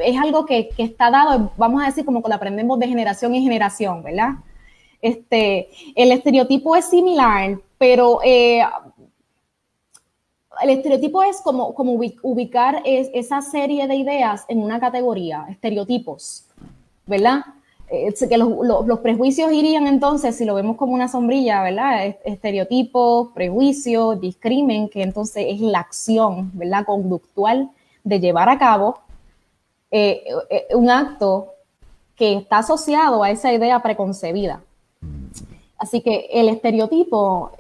[0.04, 3.44] Es algo que, está dado, vamos a decir, como que lo aprendemos de generación en
[3.44, 4.32] generación, ¿verdad?
[5.02, 8.62] Este, el estereotipo es similar, pero eh,
[10.62, 11.74] el estereotipo es como,
[12.24, 16.46] ubicar esa serie de ideas en una categoría, estereotipos,
[17.06, 17.42] ¿verdad?
[17.90, 22.16] Eh, que los, prejuicios irían entonces, si lo vemos como una sombrilla, ¿verdad?
[22.24, 26.86] Estereotipos, prejuicios, discrimen, que entonces es la acción, ¿verdad?
[26.86, 27.70] Conductual
[28.04, 29.00] de llevar a cabo
[29.92, 31.50] eh, eh, un acto
[32.16, 34.62] que está asociado a esa idea preconcebida.
[35.78, 37.52] Así que el estereotipo,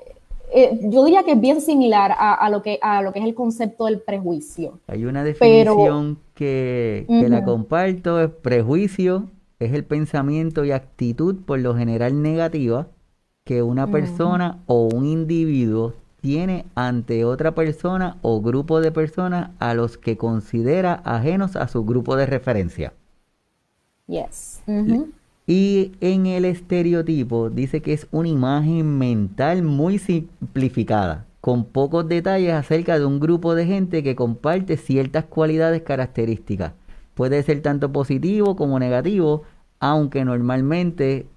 [0.83, 3.85] yo diría que es bien similar a, lo que, a lo que es el concepto
[3.85, 4.79] del prejuicio.
[4.87, 9.29] Hay una definición que, la comparto, es prejuicio
[9.61, 12.87] es el pensamiento y actitud por lo general negativa
[13.43, 19.75] que una persona o un individuo tiene ante otra persona o grupo de personas a
[19.75, 22.93] los que considera ajenos a su grupo de referencia.
[24.07, 24.63] Yes.
[25.53, 32.53] Y en el estereotipo dice que es una imagen mental muy simplificada, con pocos detalles
[32.53, 36.71] acerca de un grupo de gente que comparte ciertas cualidades características.
[37.15, 39.43] Puede ser tanto positivo como negativo,
[39.81, 41.27] aunque normalmente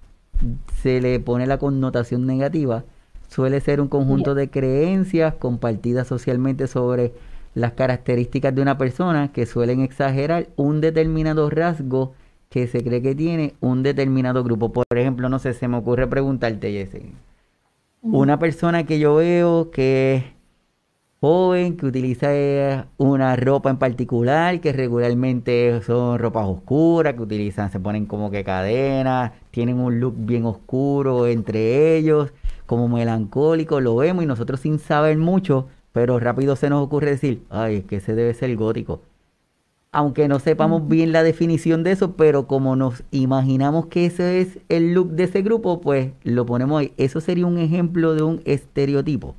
[0.81, 2.85] se le pone la connotación negativa,
[3.27, 7.11] suele ser un conjunto de creencias compartidas socialmente sobre
[7.53, 12.13] las características de una persona que suelen exagerar un determinado rasgo
[12.55, 14.71] que se cree que tiene un determinado grupo.
[14.71, 17.11] Por ejemplo, no sé, se me ocurre preguntarte, Jesse.
[18.01, 20.23] Una persona que yo veo que
[21.19, 27.73] joven que utiliza eh, una ropa en particular, que regularmente son ropas oscuras, que utilizan,
[27.73, 32.31] se ponen como que cadenas, tienen un look bien oscuro entre ellos,
[32.65, 37.43] como melancólico, lo vemos y nosotros sin saber mucho, pero rápido se nos ocurre decir,
[37.49, 39.01] ay, es que ese debe ser gótico.
[39.97, 44.59] Aunque no sepamos bien la definición de eso, pero como nos imaginamos que ese es
[44.67, 46.93] el look de ese grupo, pues lo ponemos ahí.
[46.97, 49.35] Eso sería un ejemplo de un estereotipo.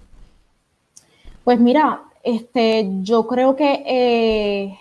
[1.45, 4.79] Pues mira, este, yo creo que eh,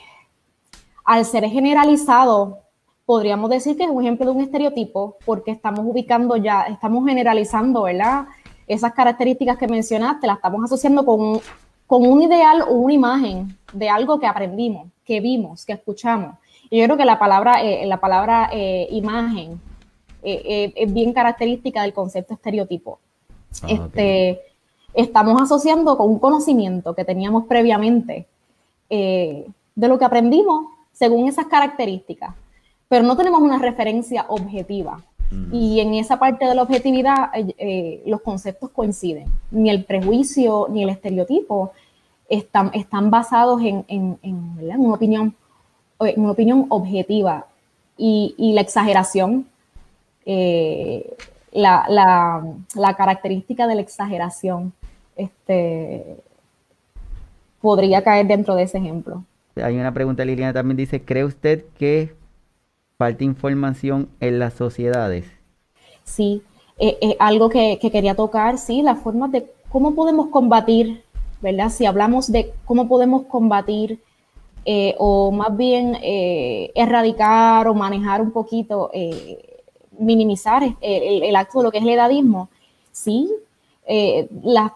[1.04, 2.60] al ser generalizado,
[3.06, 7.84] podríamos decir que es un ejemplo de un estereotipo, porque estamos ubicando ya, estamos generalizando,
[7.84, 8.28] ¿verdad?
[8.66, 11.42] Esas características que mencionaste, las estamos asociando con,
[11.86, 16.36] con un ideal o una imagen de algo que aprendimos, que vimos, que escuchamos.
[16.70, 19.62] Y yo creo que la palabra, eh, la palabra eh, imagen
[20.28, 22.98] es bien característica del concepto estereotipo.
[23.62, 24.42] Ah, este,
[24.96, 28.26] estamos asociando con un conocimiento que teníamos previamente
[28.90, 32.34] eh, de lo que aprendimos según esas características,
[32.88, 35.04] pero no tenemos una referencia objetiva.
[35.32, 35.54] Mm.
[35.54, 39.28] Y en esa parte de la objetividad eh, eh, los conceptos coinciden.
[39.52, 41.74] Ni el prejuicio ni el estereotipo
[42.30, 45.36] están, están basados en, una, opinión,
[46.00, 47.48] una opinión objetiva.
[47.98, 49.48] Y, la exageración,
[50.26, 51.86] la,
[52.76, 54.74] la, característica de la exageración
[55.16, 56.18] este,
[57.62, 59.24] podría caer dentro de ese ejemplo.
[59.56, 62.14] Hay una pregunta, Liliana también dice, ¿cree usted que
[62.98, 65.26] falta información en las sociedades?
[66.04, 66.44] Sí,
[66.78, 71.04] eh, eh, algo que, quería tocar, sí, las formas de cómo podemos combatir,
[71.70, 74.00] Si hablamos de cómo podemos combatir
[74.66, 78.92] eh, o más bien erradicar o manejar un poquito
[79.98, 82.50] minimizar el, acto de lo que es el edadismo,
[82.92, 83.30] sí,
[83.88, 84.28] eh,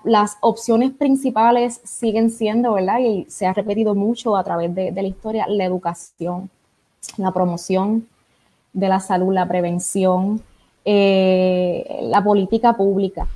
[0.03, 2.99] las opciones principales siguen siendo, ¿verdad?
[2.99, 6.49] Y se ha repetido mucho a través de, la historia, la educación,
[7.17, 8.07] la promoción
[8.71, 10.41] de la salud, la prevención,
[10.85, 13.27] eh, la política pública.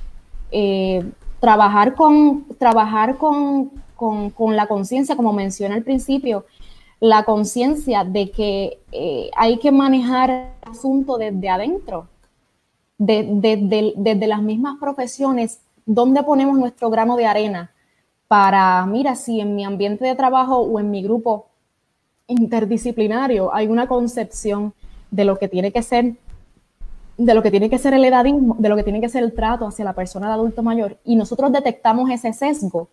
[0.52, 1.04] Eh,
[1.44, 6.46] trabajar con, trabajar con, con la conciencia, como mencioné al principio,
[7.00, 8.78] la conciencia de que
[9.36, 12.08] hay que manejar el asunto desde adentro,
[12.96, 17.72] desde las mismas profesiones, ¿dónde ponemos nuestro grano de arena
[18.26, 21.48] para, mira, si en mi ambiente de trabajo o en mi grupo
[22.26, 24.72] interdisciplinario hay una concepción
[25.10, 26.14] de lo que tiene que ser
[27.16, 29.32] de lo que tiene que ser el edadismo, de lo que tiene que ser el
[29.32, 32.88] trato hacia la persona de adulto mayor, y nosotros detectamos ese sesgo,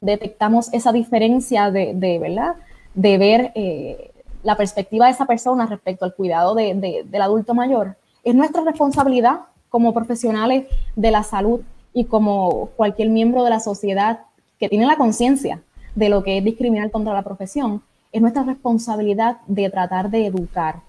[0.00, 2.54] detectamos esa diferencia de, de ¿verdad?
[2.94, 4.10] De ver eh,
[4.42, 9.40] la perspectiva de esa persona respecto al cuidado de, del adulto mayor, es nuestra responsabilidad
[9.68, 10.66] como profesionales
[10.96, 11.60] de la salud
[11.92, 14.20] y como cualquier miembro de la sociedad
[14.58, 15.62] que tiene la conciencia
[15.94, 20.80] de lo que es discriminar contra la profesión, es nuestra responsabilidad de tratar de educar.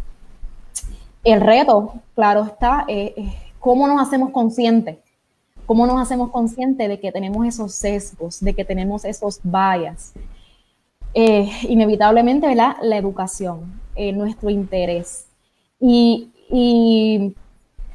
[1.24, 3.14] El reto, claro está, es,
[3.60, 4.98] cómo nos hacemos conscientes,
[5.66, 10.14] cómo nos hacemos conscientes de que tenemos esos sesgos, de que tenemos esos bias.
[11.14, 12.56] Eh, inevitablemente.
[12.56, 15.28] La educación, eh, nuestro interés.
[15.80, 16.28] Y,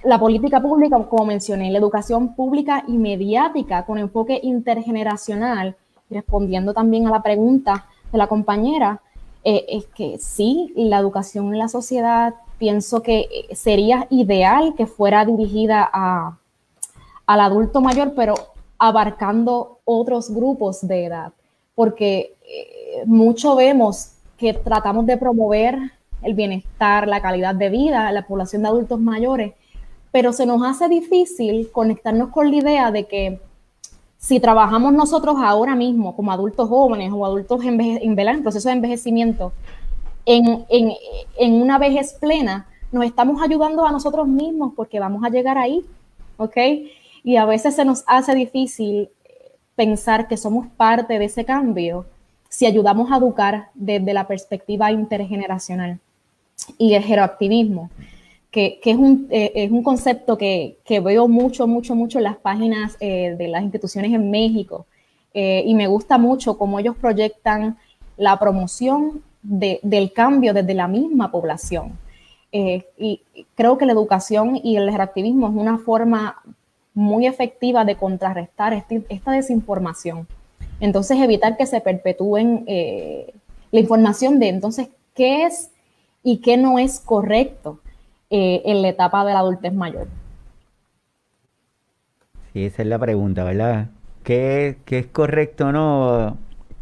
[0.04, 5.74] la política pública, como mencioné, la educación pública y mediática con enfoque intergeneracional,
[6.08, 9.00] respondiendo también a la pregunta de la compañera,
[9.42, 14.86] eh, es que sí, la educación en la sociedad pienso que eh, sería ideal que
[14.86, 16.38] fuera dirigida a,
[17.26, 18.34] al adulto mayor, pero
[18.78, 21.32] abarcando otros grupos de edad,
[21.74, 25.78] porque eh, mucho vemos que tratamos de promover
[26.22, 29.54] el bienestar, la calidad de vida, la población de adultos mayores,
[30.12, 33.40] pero se nos hace difícil conectarnos con la idea de que
[34.18, 39.52] si trabajamos nosotros ahora mismo como adultos jóvenes o adultos en, en proceso de envejecimiento,
[40.26, 45.84] en, una vejez plena, nos estamos ayudando a nosotros mismos porque vamos a llegar ahí,
[46.36, 46.56] ¿ok?
[47.24, 49.08] Y a veces se nos hace difícil
[49.74, 52.06] pensar que somos parte de ese cambio
[52.48, 55.98] si ayudamos a educar desde la perspectiva intergeneracional
[56.78, 57.90] y el geroactivismo
[58.50, 62.36] que, es, un, eh, es, un, concepto que, que, veo mucho, mucho, mucho en las
[62.36, 64.86] páginas eh, de las instituciones en México.
[65.34, 67.76] Eh, y me gusta mucho cómo ellos proyectan
[68.16, 71.98] la promoción de, del cambio desde la misma población.
[72.52, 73.20] y
[73.54, 76.42] creo que la educación y el reactivismo es una forma
[76.94, 80.26] muy efectiva de contrarrestar este, esta desinformación.
[80.80, 85.70] Entonces, evitar que se perpetúen la información de entonces qué es
[86.22, 87.78] y qué no es correcto
[88.28, 90.08] eh, en la etapa de la adultez mayor?
[92.52, 93.90] Sí, esa es la pregunta, ¿verdad?
[94.24, 96.36] ¿Qué, qué es correcto o no?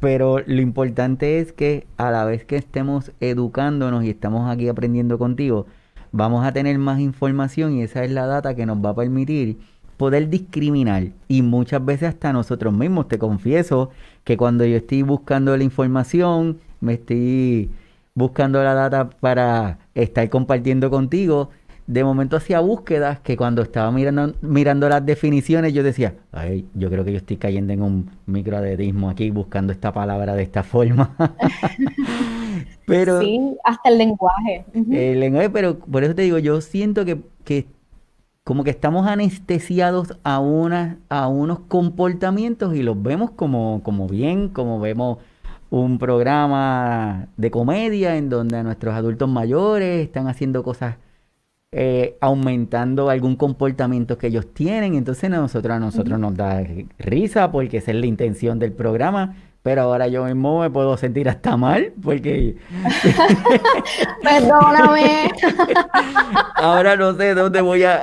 [0.05, 5.19] Pero lo importante es que a la vez que estemos educándonos y estamos aquí aprendiendo
[5.19, 5.65] contigo,
[6.13, 9.57] vamos a tener más información y esa es la data que nos va a permitir
[9.97, 13.09] poder discriminar y muchas veces hasta nosotros mismos.
[13.09, 13.89] Te confieso
[14.25, 17.71] que cuando yo estoy buscando la información, me estoy
[18.15, 21.49] buscando la data para estar compartiendo contigo.
[21.87, 26.89] De momento hacía búsquedas que cuando estaba mirando, mirando las definiciones yo decía, ay, yo
[26.89, 31.15] creo que yo estoy cayendo en un microadedismo aquí buscando esta palabra de esta forma.
[32.87, 34.65] pero, sí, hasta el lenguaje.
[34.73, 37.67] El lenguaje, pero por eso te digo, yo siento que, que
[38.45, 44.49] como que estamos anestesiados a, una, a unos comportamientos y los vemos como, como bien,
[44.49, 45.19] como vemos
[45.71, 50.97] un programa de comedia en donde nuestros adultos mayores están haciendo cosas
[51.77, 54.95] eh, aumentando algún comportamiento que ellos tienen.
[54.95, 56.65] Entonces nosotros, a nosotros nos da
[56.99, 59.35] risa porque esa es la intención del programa.
[59.63, 62.57] Pero ahora yo mismo me puedo sentir hasta mal porque...
[64.23, 65.31] Perdóname.
[66.55, 68.01] ahora no sé dónde voy a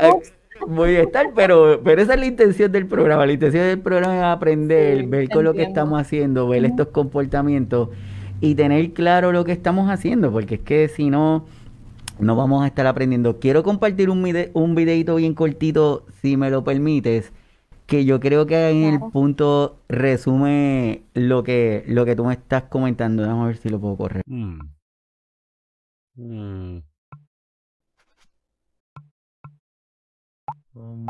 [0.67, 3.25] voy a estar, pero, pero esa es la intención del programa.
[3.25, 7.89] La intención del programa es aprender, ver con lo que estamos haciendo, ver estos comportamientos
[8.41, 11.45] y tener claro lo que estamos haciendo, porque es que si no,
[12.21, 13.39] no vamos a estar aprendiendo.
[13.39, 17.33] Quiero compartir un, un videito bien cortito, si me lo permites,
[17.87, 22.63] que yo creo que en el punto resume lo que, lo que tú me estás
[22.63, 23.25] comentando.
[23.27, 24.23] Vamos a ver si lo puedo correr.
[24.27, 24.59] Mm.
[26.15, 26.83] Mm.
[30.73, 31.05] Um,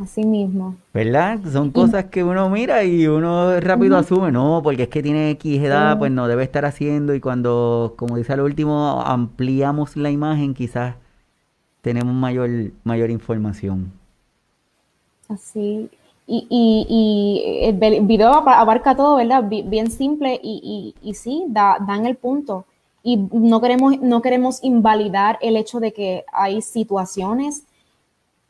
[0.00, 0.76] Así mismo.
[0.94, 1.40] ¿Verdad?
[1.52, 5.62] Son cosas que uno mira y uno rápido asume, no, porque es que tiene X
[5.62, 10.54] edad, pues no debe estar haciendo y cuando, como dice al último, ampliamos la imagen,
[10.54, 10.94] quizás
[11.82, 12.48] tenemos mayor,
[12.82, 13.92] mayor información.
[15.28, 15.90] Así.
[16.26, 19.44] Y, y, y el video abarca todo, ¿verdad?
[19.48, 22.64] Bien simple y, y, y sí, da, dan el punto.
[23.02, 27.64] Y no queremos, no queremos invalidar el hecho de que hay situaciones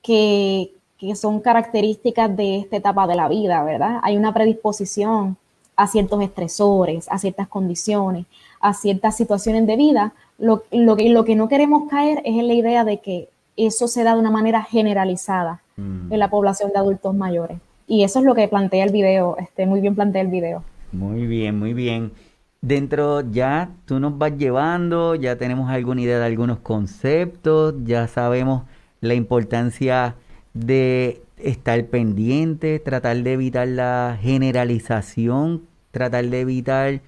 [0.02, 4.00] que, que son características de esta etapa de la vida, ¿verdad?
[4.02, 5.38] Hay una predisposición
[5.74, 8.26] a ciertos estresores, a ciertas condiciones,
[8.60, 10.12] a ciertas situaciones de vida.
[10.38, 13.88] Lo, lo, que, lo que no queremos caer es en la idea de que eso
[13.88, 16.12] se da de una manera generalizada mm.
[16.12, 17.58] en la población de adultos mayores.
[17.86, 20.62] Y eso es lo que plantea el video, este, muy bien plantea el video.
[20.92, 22.12] Muy bien, muy bien.
[22.60, 28.64] Dentro ya tú nos vas llevando, ya tenemos alguna idea de algunos conceptos, ya sabemos
[29.00, 30.14] la importancia
[30.54, 37.00] de estar pendiente, tratar de evitar la generalización, tratar de evitar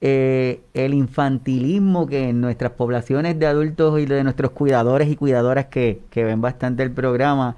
[0.00, 5.66] eh, el infantilismo que en nuestras poblaciones de adultos y de nuestros cuidadores y cuidadoras
[5.66, 7.56] que, que ven bastante el programa,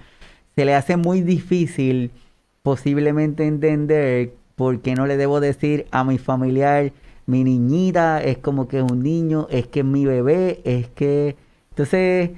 [0.56, 2.10] se le hace muy difícil
[2.62, 6.92] posiblemente entender por qué no le debo decir a mi familiar,
[7.26, 11.36] mi niñita es como que es un niño, es que es mi bebé, es que...
[11.70, 12.30] Entonces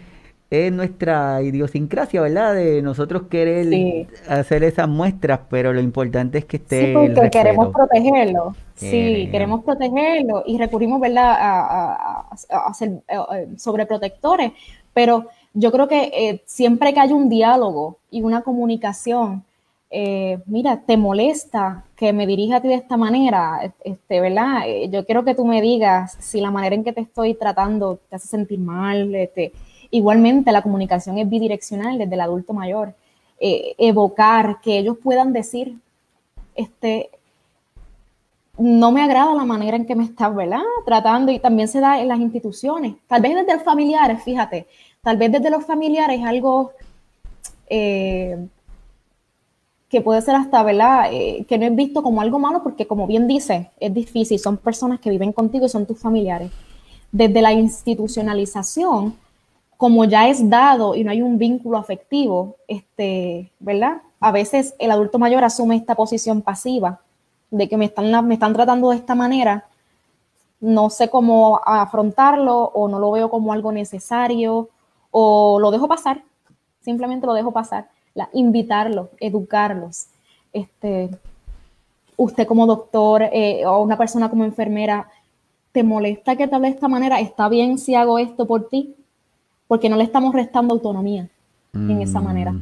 [0.54, 2.54] es nuestra idiosincrasia, ¿verdad?
[2.54, 6.86] De nosotros querer hacer esas muestras, pero lo importante es que esté.
[6.86, 8.54] Sí, porque queremos protegerlo.
[8.74, 14.52] Sí, queremos protegerlo y recurrimos, ¿verdad?, a, a, ser eh, eh, sobreprotectores.
[14.92, 19.44] Pero yo creo que eh, siempre que hay un diálogo y una comunicación,
[20.46, 24.62] mira, te molesta que me dirija a ti de esta manera, este, ¿verdad?
[24.90, 28.16] yo quiero que tú me digas si la manera en que te estoy tratando te
[28.16, 29.52] hace sentir mal, este
[29.94, 32.96] Igualmente, la comunicación es bidireccional desde el adulto mayor.
[33.38, 35.78] Eh, evocar, que ellos puedan decir,
[36.56, 37.10] este,
[38.58, 40.62] no me agrada la manera en que me estás, ¿verdad?
[40.84, 42.96] Tratando y también se da en las instituciones.
[43.06, 44.66] Tal vez desde los familiares, fíjate,
[45.00, 46.72] tal vez desde los familiares algo
[47.68, 48.48] eh,
[49.88, 51.12] que puede ser hasta, ¿verdad?
[51.12, 54.56] Eh, que no es visto como algo malo porque, como bien dice, es difícil, son
[54.56, 56.50] personas que viven contigo y son tus familiares.
[57.12, 59.22] Desde la institucionalización,
[59.84, 64.00] como ya es dado y no hay un vínculo afectivo, este, ¿verdad?
[64.18, 67.00] A veces el adulto mayor asume esta posición pasiva
[67.50, 69.66] de que me están, me están tratando de esta manera,
[70.58, 74.70] no sé cómo afrontarlo o no lo veo como algo necesario
[75.10, 76.22] o lo dejo pasar,
[76.80, 77.90] simplemente lo dejo pasar.
[78.14, 80.06] La, invitarlos, educarlos.
[80.54, 81.10] Este,
[82.16, 85.10] usted como doctor eh, o una persona como enfermera,
[85.72, 87.20] ¿te molesta que te hable de esta manera?
[87.20, 88.96] ¿Está bien si hago esto por ti?
[89.66, 91.28] Porque no le estamos restando autonomía
[91.72, 92.54] en esa manera.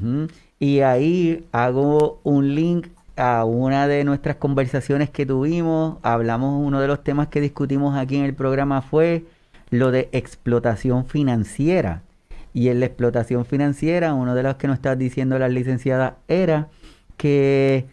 [0.58, 6.86] Y ahí hago un link a una de nuestras conversaciones que tuvimos, hablamos, uno de
[6.86, 9.24] los temas que discutimos aquí en el programa fue
[9.70, 12.02] lo de explotación financiera.
[12.54, 16.68] Y en la explotación financiera, uno de los que nos está diciendo la licenciada era
[17.16, 17.86] que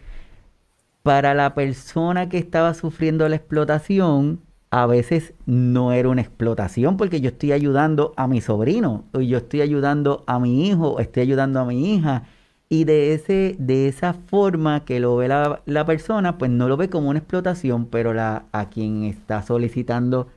[1.02, 4.40] para la persona que estaba sufriendo la explotación,
[4.70, 9.38] a veces no era una explotación porque yo estoy ayudando a mi sobrino, o yo
[9.38, 12.24] estoy ayudando a mi hijo, estoy ayudando a mi hija.
[12.68, 16.76] Y de, ese, de esa forma que lo ve la, la persona, pues no lo
[16.76, 20.28] ve como una explotación, pero la, a quien está solicitando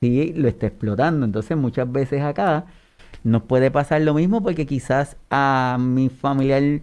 [0.00, 1.24] sí lo está explotando.
[1.24, 2.66] Entonces muchas veces acá
[3.24, 6.82] nos puede pasar lo mismo porque quizás a mi familiar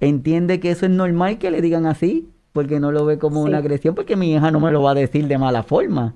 [0.00, 3.58] entiende que eso es normal que le digan así, porque no lo ve como una
[3.58, 6.14] agresión, porque mi hija no me lo va a decir de mala forma.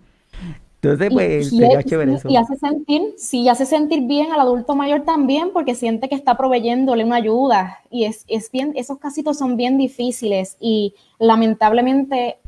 [0.83, 2.29] Entonces, pues, sería chévere eso.
[2.31, 6.39] Y hace sentir, sí, hace sentir bien al adulto mayor también, porque siente que está
[6.39, 7.81] proveyéndole una ayuda.
[7.91, 12.39] Y es, es bien, esos casitos son bien difíciles y lamentablemente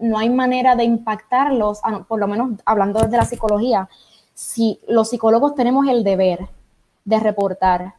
[0.00, 3.88] no hay manera de impactarlos, por lo menos hablando desde la psicología.
[4.34, 6.40] Si los psicólogos tenemos el deber
[7.04, 7.94] de reportar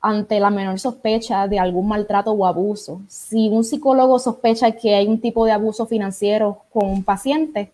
[0.00, 3.00] ante la menor sospecha de algún maltrato o abuso.
[3.08, 7.72] Si un psicólogo sospecha que hay un tipo de abuso financiero con un paciente,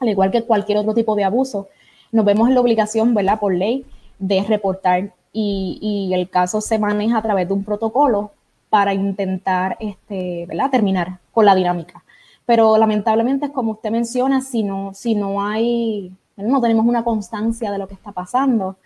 [0.00, 1.68] al igual que cualquier otro tipo de abuso,
[2.12, 3.38] nos vemos en la obligación, ¿verdad?
[3.40, 3.84] Por ley,
[4.18, 8.32] de reportar y, el caso se maneja a través de un protocolo
[8.70, 10.70] para intentar, este, ¿verdad?
[10.70, 12.04] Terminar con la dinámica.
[12.46, 17.78] Pero lamentablemente, como usted menciona, si no, si no hay, no tenemos una constancia de
[17.78, 18.76] lo que está pasando,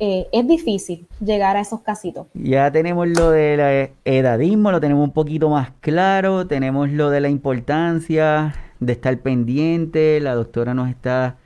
[0.00, 2.26] eh, es difícil llegar a esos casitos.
[2.34, 7.28] Ya tenemos lo del edadismo, lo tenemos un poquito más claro, tenemos lo de la
[7.28, 11.36] importancia de estar pendiente, la doctora nos está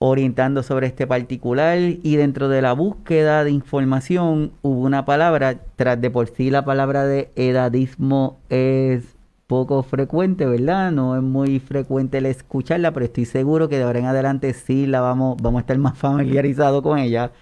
[0.00, 6.00] orientando sobre este particular y dentro de la búsqueda de información hubo una palabra, tras
[6.00, 9.16] de por sí la palabra de edadismo es
[9.48, 10.92] poco frecuente, ¿verdad?
[10.92, 14.86] No es muy frecuente el escucharla, pero estoy seguro que de ahora en adelante sí
[14.86, 17.32] la vamos, vamos a estar más familiarizados con ella.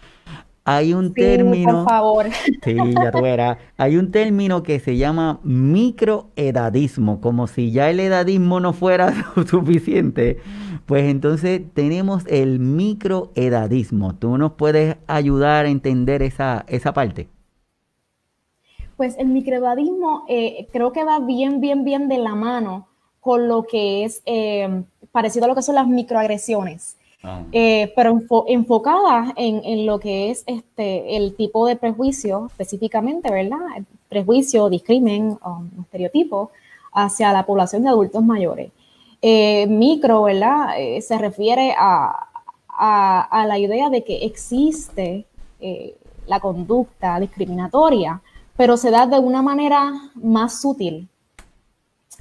[0.68, 1.84] Hay un término.
[1.84, 2.26] Por favor.
[2.64, 3.56] Sí, ya tú verás.
[3.76, 9.14] Hay un término que se llama microedadismo, como si ya el edadismo no fuera
[9.46, 10.38] suficiente.
[10.84, 14.16] Pues entonces tenemos el microedadismo.
[14.16, 17.28] ¿Tú nos puedes ayudar a entender esa, esa parte?
[18.96, 22.88] Pues el microedadismo eh, creo que va bien, bien, bien de la mano
[23.20, 26.95] con lo que es eh, parecido a lo que son las microagresiones.
[27.26, 27.42] Ah.
[27.50, 33.58] Eh, pero enfocada en, lo que es este, el tipo de prejuicio específicamente, ¿verdad?
[34.08, 36.52] prejuicio, discrimen, um, estereotipo
[36.92, 38.70] hacia la población de adultos mayores.
[39.20, 40.78] Eh, micro, ¿verdad?
[40.78, 42.28] Eh, se refiere a,
[42.68, 45.26] a, la idea de que existe
[46.26, 48.20] la conducta discriminatoria,
[48.56, 51.08] pero se da de una manera más sutil.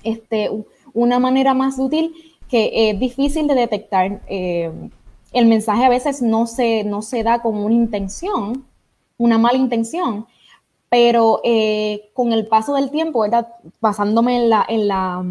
[0.03, 0.49] Este,
[0.93, 2.13] una manera más sutil
[2.57, 4.21] es difícil de detectar.
[4.27, 4.71] Eh,
[5.33, 8.65] el mensaje a veces no se, no se da con una intención,
[9.17, 10.25] una mala intención,
[10.89, 13.47] pero eh, con el paso del tiempo, ¿verdad?
[13.81, 15.25] basándome en, la, en, la,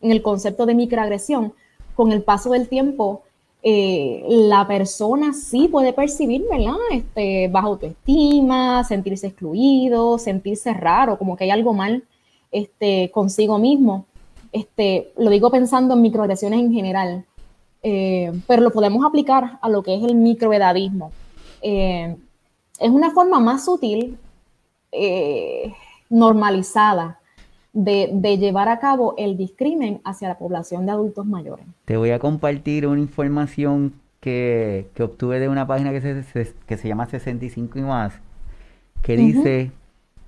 [0.00, 1.54] en el concepto de microagresión,
[1.94, 3.22] con el paso del tiempo,
[3.64, 6.76] eh, la persona sí puede percibir, ¿verdad?
[6.90, 12.04] Este, baja autoestima, sentirse excluido, sentirse raro, como que hay algo mal
[12.50, 14.06] este, consigo mismo.
[14.52, 17.24] Este, lo digo pensando en microagresiones en general,
[17.82, 21.10] eh, pero lo podemos aplicar a lo que es el microedadismo.
[21.62, 22.16] Eh,
[22.78, 24.18] es una forma más sutil,
[24.92, 25.72] eh,
[26.10, 27.18] normalizada,
[27.72, 31.64] de, llevar a cabo el discrimen hacia la población de adultos mayores.
[31.86, 36.88] Te voy a compartir una información que, obtuve de una página que se, que se
[36.88, 38.12] llama 65 y más,
[39.02, 39.72] que dice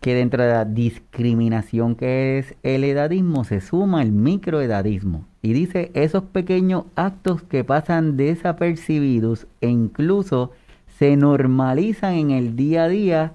[0.05, 5.25] que dentro de la discriminación que es el edadismo se suma el microedadismo.
[5.41, 10.51] Y dice esos pequeños actos que pasan desapercibidos e incluso
[10.99, 13.33] se normalizan en el día a día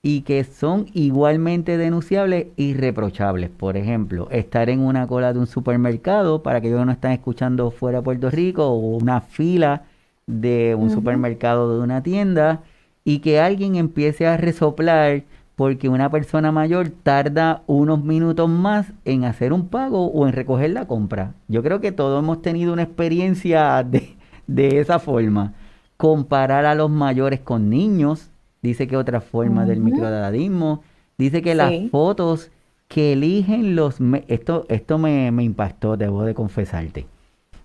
[0.00, 3.50] y que son igualmente denunciables y reprochables.
[3.50, 7.72] Por ejemplo, estar en una cola de un supermercado, para que ellos no están escuchando
[7.72, 9.86] fuera de Puerto Rico, o una fila
[10.28, 12.62] de un supermercado de una tienda,
[13.02, 15.24] y que alguien empiece a resoplar
[15.56, 20.70] porque una persona mayor tarda unos minutos más en hacer un pago o en recoger
[20.70, 21.32] la compra.
[21.48, 25.54] Yo creo que todos hemos tenido una experiencia de, esa forma.
[25.96, 28.30] Comparar a los mayores con niños,
[28.60, 30.82] dice que otra forma del microdadismo,
[31.16, 32.50] dice que las fotos
[32.86, 33.96] que eligen los...
[34.28, 37.06] Esto, esto me, me impactó, debo de confesarte.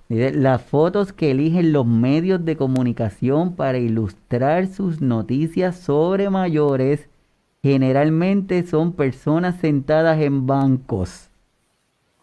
[0.07, 7.09] Dice, las fotos que eligen los medios de comunicación para ilustrar sus noticias sobre mayores
[7.63, 11.27] generalmente son personas sentadas en bancos.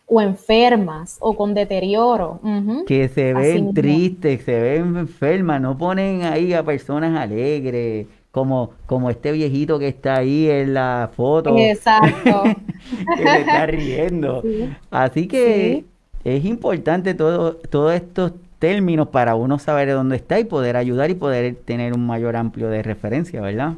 [0.06, 2.40] O enfermas, o con deterioro.
[2.86, 9.10] Que se ven tristes, se ven enfermas, no ponen ahí a personas alegres, como, como
[9.10, 11.56] este viejito que está ahí en la foto.
[11.58, 12.44] Exacto.
[13.16, 14.42] que se está riendo.
[14.90, 15.84] Así que
[16.24, 21.14] es importante todo, todos estos términos para uno saber dónde está y poder ayudar y
[21.14, 23.74] poder tener un mayor amplio de referencia, ¿verdad?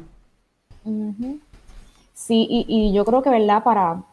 [2.25, 3.63] Sí, y, yo creo que, ¿verdad?
[3.63, 4.03] Para,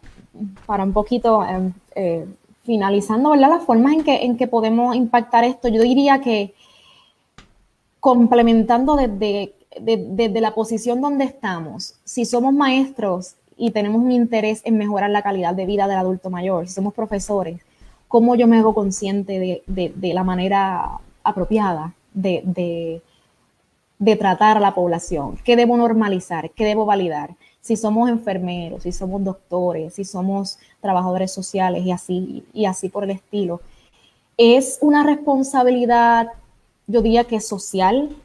[0.65, 2.27] para un poquito em, eh,
[2.65, 3.51] finalizando, ¿verdad?
[3.51, 6.55] Las formas en que, en que podemos impactar esto, yo diría que
[8.01, 14.79] complementando desde, desde la posición donde estamos, si somos maestros y tenemos un interés en
[14.79, 17.61] mejorar la calidad de vida del adulto mayor, si somos profesores,
[18.07, 23.03] ¿cómo yo me hago consciente de, de la manera apropiada de,
[23.99, 25.37] de tratar a la población?
[25.45, 26.51] ¿Qué debo normalizar?
[26.53, 27.37] ¿Qué debo validar?
[27.61, 33.05] Si somos enfermeros, si somos doctores, si somos trabajadores sociales y así, y así por
[33.05, 33.61] el estilo.
[34.37, 36.29] Es una responsabilidad,
[36.87, 38.17] yo diría que social,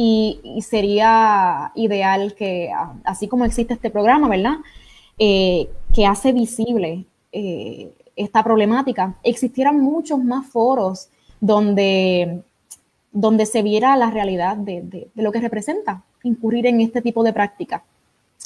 [0.00, 2.70] y, sería ideal que,
[3.02, 4.58] así como existe este programa, ¿verdad?
[5.18, 11.08] Eh, que hace visible eh, esta problemática, existieran muchos más foros
[11.40, 12.42] donde,
[13.10, 17.32] donde se viera la realidad de, de lo que representa incurrir en este tipo de
[17.32, 17.82] práctica.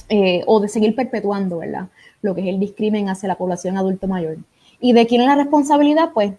[0.08, 1.88] Eh, o de seguir perpetuando, ¿verdad?
[2.20, 4.36] Lo que es el discrimen hacia la población adulto mayor.
[4.80, 6.10] ¿Y de quién es la responsabilidad?
[6.12, 6.32] Pues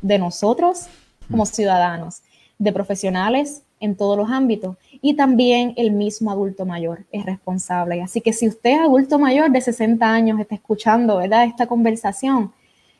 [0.00, 0.86] de nosotros
[1.30, 2.22] como ciudadanos,
[2.58, 8.02] de profesionales en todos los ámbitos y también el mismo adulto mayor es responsable.
[8.02, 11.44] Así que si usted adulto mayor de 60 años está escuchando, ¿verdad?
[11.44, 12.52] Esta conversación,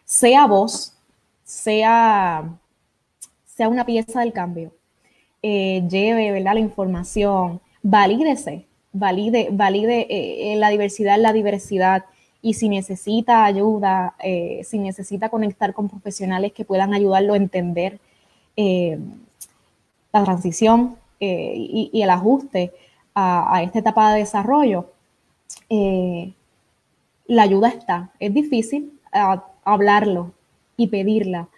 [0.05, 0.95] sea voz,
[1.45, 2.45] sea,
[3.47, 4.73] sea una pieza del cambio.
[5.43, 6.55] eh, lleve ¿verdad?
[6.55, 12.05] la información, valídese, valide, valide eh, la diversidad la diversidad
[12.41, 17.99] y si necesita ayuda, eh, si necesita conectar con profesionales que puedan ayudarlo a entender
[18.57, 22.73] la transición y, el ajuste
[23.15, 24.91] a, esta etapa de desarrollo,
[25.69, 28.11] la ayuda está.
[28.19, 28.99] Es difícil
[29.65, 30.33] hablarlo
[30.79, 31.49] y pedirla,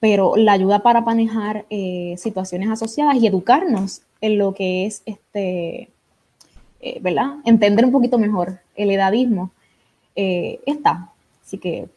[0.00, 5.90] pero la ayuda para manejar eh, situaciones asociadas y educarnos en lo que es este,
[6.80, 7.36] eh, ¿verdad?
[7.44, 9.50] Entender un poquito mejor el edadismo
[10.14, 11.10] eh, está.
[11.42, 11.88] Así que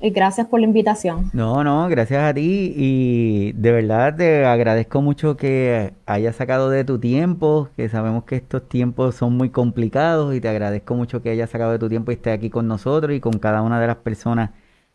[0.00, 1.30] gracias por la invitación.
[1.32, 6.84] No, no, gracias a ti y de verdad te agradezco mucho que hayas sacado de
[6.84, 11.30] tu tiempo, que sabemos que estos tiempos son muy complicados y te agradezco mucho que
[11.30, 13.86] hayas sacado de tu tiempo y estés aquí con nosotros y con cada una de
[13.86, 14.50] las personas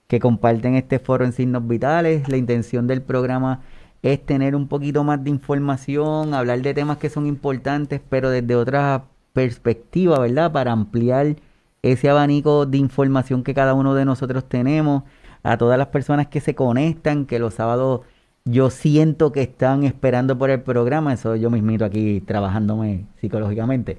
[0.08, 2.28] que comparten este foro en signos vitales.
[2.28, 3.62] La intención del programa
[4.02, 8.56] es tener un poquito más de información, hablar de temas que son importantes, pero desde
[8.56, 10.52] otra perspectiva, ¿verdad?
[10.52, 11.36] Para ampliar
[11.82, 15.04] ese abanico de información que cada uno de nosotros tenemos,
[15.44, 18.02] a todas las personas que se conectan, que los sábados
[18.46, 23.98] yo siento que están esperando por el programa, eso yo mismito aquí trabajándome psicológicamente.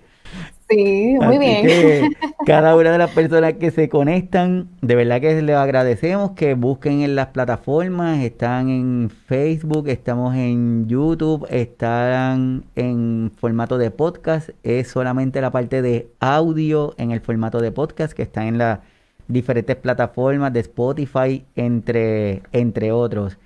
[0.68, 2.12] Sí, muy bien.
[2.46, 7.02] cada una de las personas que se conectan, de verdad que les agradecemos que busquen
[7.02, 14.88] en las plataformas, están en Facebook, estamos en YouTube, están en formato de podcast, es
[14.88, 18.80] solamente la parte de audio en el formato de podcast que está en las
[19.28, 23.38] diferentes plataformas de Spotify, entre, entre otros.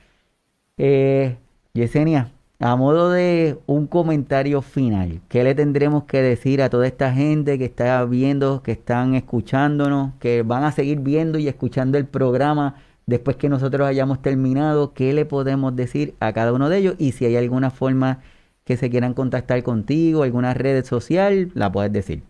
[0.78, 1.36] Eh,
[1.74, 7.10] Yesenia, a modo de un comentario final, ¿qué le tendremos que decir a toda esta
[7.10, 12.04] gente que está viendo, que están escuchándonos, que van a seguir viendo y escuchando el
[12.04, 14.92] programa después que nosotros hayamos terminado?
[14.92, 16.94] ¿Qué le podemos decir a cada uno de ellos?
[16.98, 18.20] Y si hay alguna forma
[18.64, 22.22] que se quieran contactar contigo, alguna red social, la puedes decir.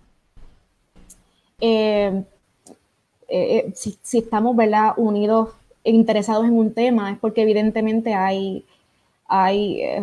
[1.61, 2.23] Eh,
[3.29, 4.93] eh, eh, si, estamos ¿verdad?
[4.97, 5.51] unidos
[5.83, 8.65] e interesados en un tema, es porque evidentemente hay
[9.31, 10.03] hay eh,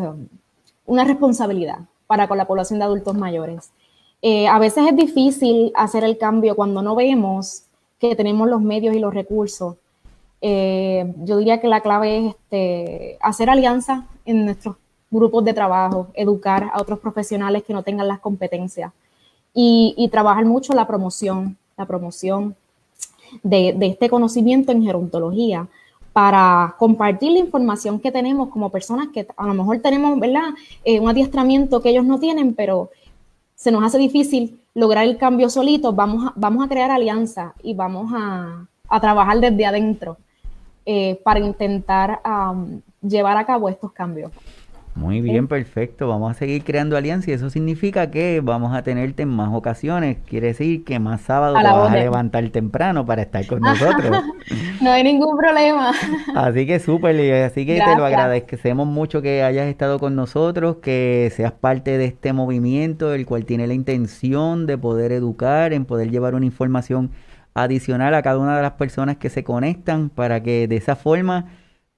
[0.86, 3.71] una responsabilidad para con la población de adultos mayores.
[4.21, 7.63] Eh, a veces es difícil hacer el cambio cuando no vemos
[7.99, 9.75] que tenemos los medios y los recursos.
[10.41, 14.78] Eh, yo diría que la clave es este, hacer alianzas en nuestros
[15.11, 18.91] grupos de trabajo, educar a otros profesionales que no tengan las competencias
[19.53, 22.55] y, trabajar mucho la promoción, la promoción
[23.41, 25.67] de, de este conocimiento en gerontología
[26.18, 30.49] para compartir la información que tenemos como personas que a lo mejor tenemos, ¿verdad?
[30.84, 32.89] Eh, un adiestramiento que ellos no tienen, pero
[33.53, 37.76] se nos hace difícil lograr el cambio solito, vamos a, vamos a crear alianzas y
[37.76, 38.65] vamos a,
[38.99, 40.18] trabajar desde adentro
[40.88, 42.20] eh, para intentar
[43.03, 44.32] llevar a cabo estos cambios.
[44.98, 46.08] Muy bien, perfecto.
[46.08, 50.18] Vamos a seguir creando alianzas y eso significa que vamos a tenerte en más ocasiones.
[50.28, 54.24] Quiere decir que más sábado te vas a levantar temprano para estar con nosotros.
[54.82, 55.93] no hay ningún problema.
[56.36, 61.32] Así que súper, así que te lo agradecemos mucho que hayas estado con nosotros, que
[61.36, 66.10] seas parte de este movimiento, el cual tiene la intención de poder educar, en poder
[66.10, 67.12] llevar una información
[67.54, 71.45] adicional a cada una de las personas que se conectan para que de esa forma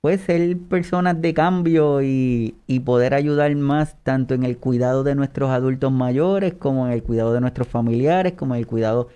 [0.01, 5.49] pues ser personas de cambio y, poder ayudar más tanto en el cuidado de nuestros
[5.49, 9.09] adultos mayores como en el cuidado de nuestros familiares, como en el cuidado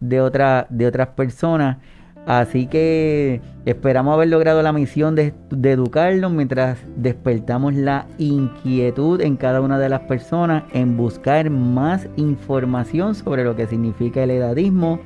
[0.00, 1.78] de, otra, de otras personas.
[2.26, 9.60] Así que esperamos haber logrado la misión de, de mientras despertamos la inquietud en cada
[9.60, 15.00] una de las personas en buscar más información sobre lo que significa el edadismo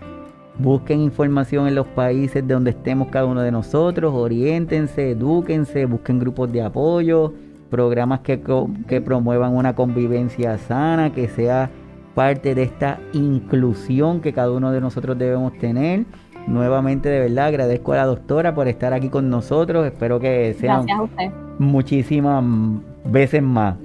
[0.63, 6.19] Busquen información en los países de donde estemos cada uno de nosotros, oriéntense, edúquense, busquen
[6.19, 7.33] grupos de apoyo,
[7.71, 8.43] programas que,
[8.87, 11.71] que promuevan una convivencia sana, que sea
[12.15, 16.05] parte de esta inclusión que cada uno de nosotros debemos tener.
[16.47, 19.87] Nuevamente, de verdad, agradezco a la doctora por estar aquí con nosotros.
[19.87, 20.85] Espero que sean
[21.59, 22.45] muchísimas
[23.07, 23.77] veces más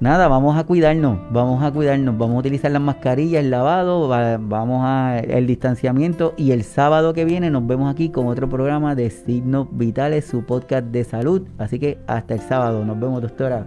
[0.00, 4.82] nada, vamos a cuidarnos, vamos a cuidarnos, vamos a utilizar las mascarillas, el lavado, vamos
[4.84, 9.10] a el distanciamiento y el sábado que viene nos vemos aquí con otro programa de
[9.10, 11.46] Signos Vitales, su podcast de salud.
[11.58, 13.66] Así que hasta el sábado, nos vemos doctora.